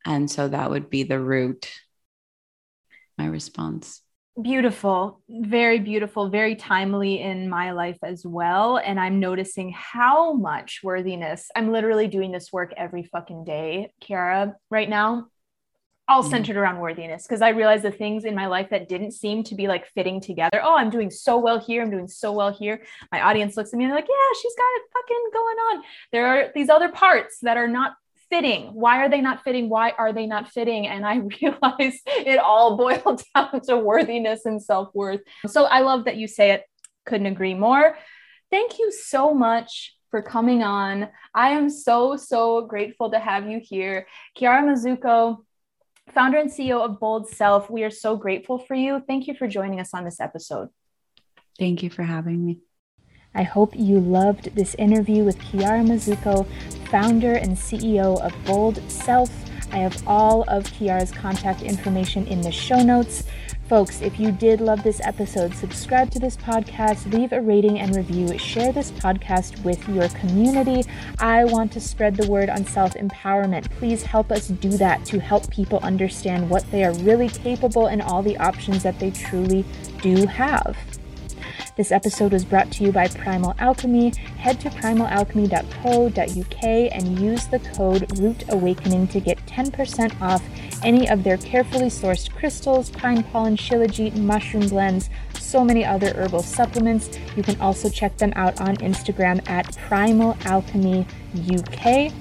[0.04, 1.70] And so that would be the root,
[3.20, 4.02] my response.
[4.42, 8.78] Beautiful, very beautiful, very timely in my life as well.
[8.78, 14.54] And I'm noticing how much worthiness I'm literally doing this work every fucking day, Kiara,
[14.70, 15.28] right now
[16.08, 16.32] all mm-hmm.
[16.32, 19.56] centered around worthiness because I realized the things in my life that didn't seem to
[19.56, 20.62] be like fitting together.
[20.64, 21.82] Oh, I'm doing so well here.
[21.82, 22.84] I'm doing so well here.
[23.12, 25.84] My audience looks at me and they're like, yeah, she's got it fucking going on.
[26.12, 27.96] There are these other parts that are not
[28.30, 28.74] fitting.
[28.74, 29.70] Why are they not fitting?
[29.70, 30.88] Why are they not fitting?
[30.88, 35.22] And I realized it all boiled down to worthiness and self worth.
[35.48, 36.64] So I love that you say it.
[37.06, 37.98] Couldn't agree more.
[38.52, 41.10] Thank you so much for coming on.
[41.34, 44.08] I am so, so grateful to have you here.
[44.38, 45.40] Kiara Mizuko,
[46.14, 47.70] founder and CEO of Bold Self.
[47.70, 49.04] We are so grateful for you.
[49.08, 50.70] Thank you for joining us on this episode.
[51.60, 52.60] Thank you for having me.
[53.36, 56.48] I hope you loved this interview with Kiara Mizuko,
[56.90, 59.30] founder and CEO of Bold Self.
[59.72, 63.26] I have all of Kiara's contact information in the show notes.
[63.68, 67.96] Folks, if you did love this episode, subscribe to this podcast, leave a rating and
[67.96, 70.84] review, share this podcast with your community.
[71.18, 73.70] I want to spread the word on self empowerment.
[73.72, 78.04] Please help us do that to help people understand what they are really capable and
[78.04, 79.66] all the options that they truly
[80.00, 80.78] do have.
[81.76, 84.14] This episode was brought to you by Primal Alchemy.
[84.38, 90.42] Head to primalalchemy.co.uk and use the code Root Awakening to get 10% off
[90.84, 96.44] any of their carefully sourced crystals, pine pollen, shilajit, mushroom blends, so many other herbal
[96.44, 97.10] supplements.
[97.36, 102.14] You can also check them out on Instagram at Primal Alchemy UK.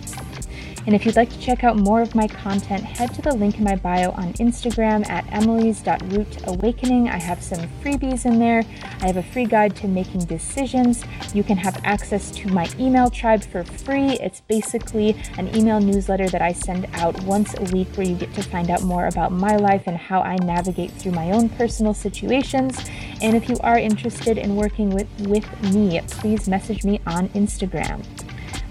[0.86, 3.56] And if you'd like to check out more of my content, head to the link
[3.58, 7.08] in my bio on Instagram at emily's.rootawakening.
[7.10, 8.62] I have some freebies in there.
[9.00, 11.02] I have a free guide to making decisions.
[11.32, 14.18] You can have access to my email tribe for free.
[14.20, 18.34] It's basically an email newsletter that I send out once a week where you get
[18.34, 21.94] to find out more about my life and how I navigate through my own personal
[21.94, 22.78] situations.
[23.22, 28.04] And if you are interested in working with, with me, please message me on Instagram.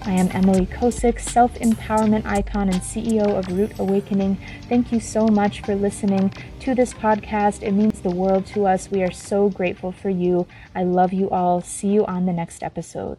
[0.06, 4.36] I am Emily Kosick, self empowerment icon and CEO of Root Awakening.
[4.68, 7.62] Thank you so much for listening to this podcast.
[7.62, 8.90] It means the world to us.
[8.90, 10.46] We are so grateful for you.
[10.74, 11.62] I love you all.
[11.62, 13.16] See you on the next episode.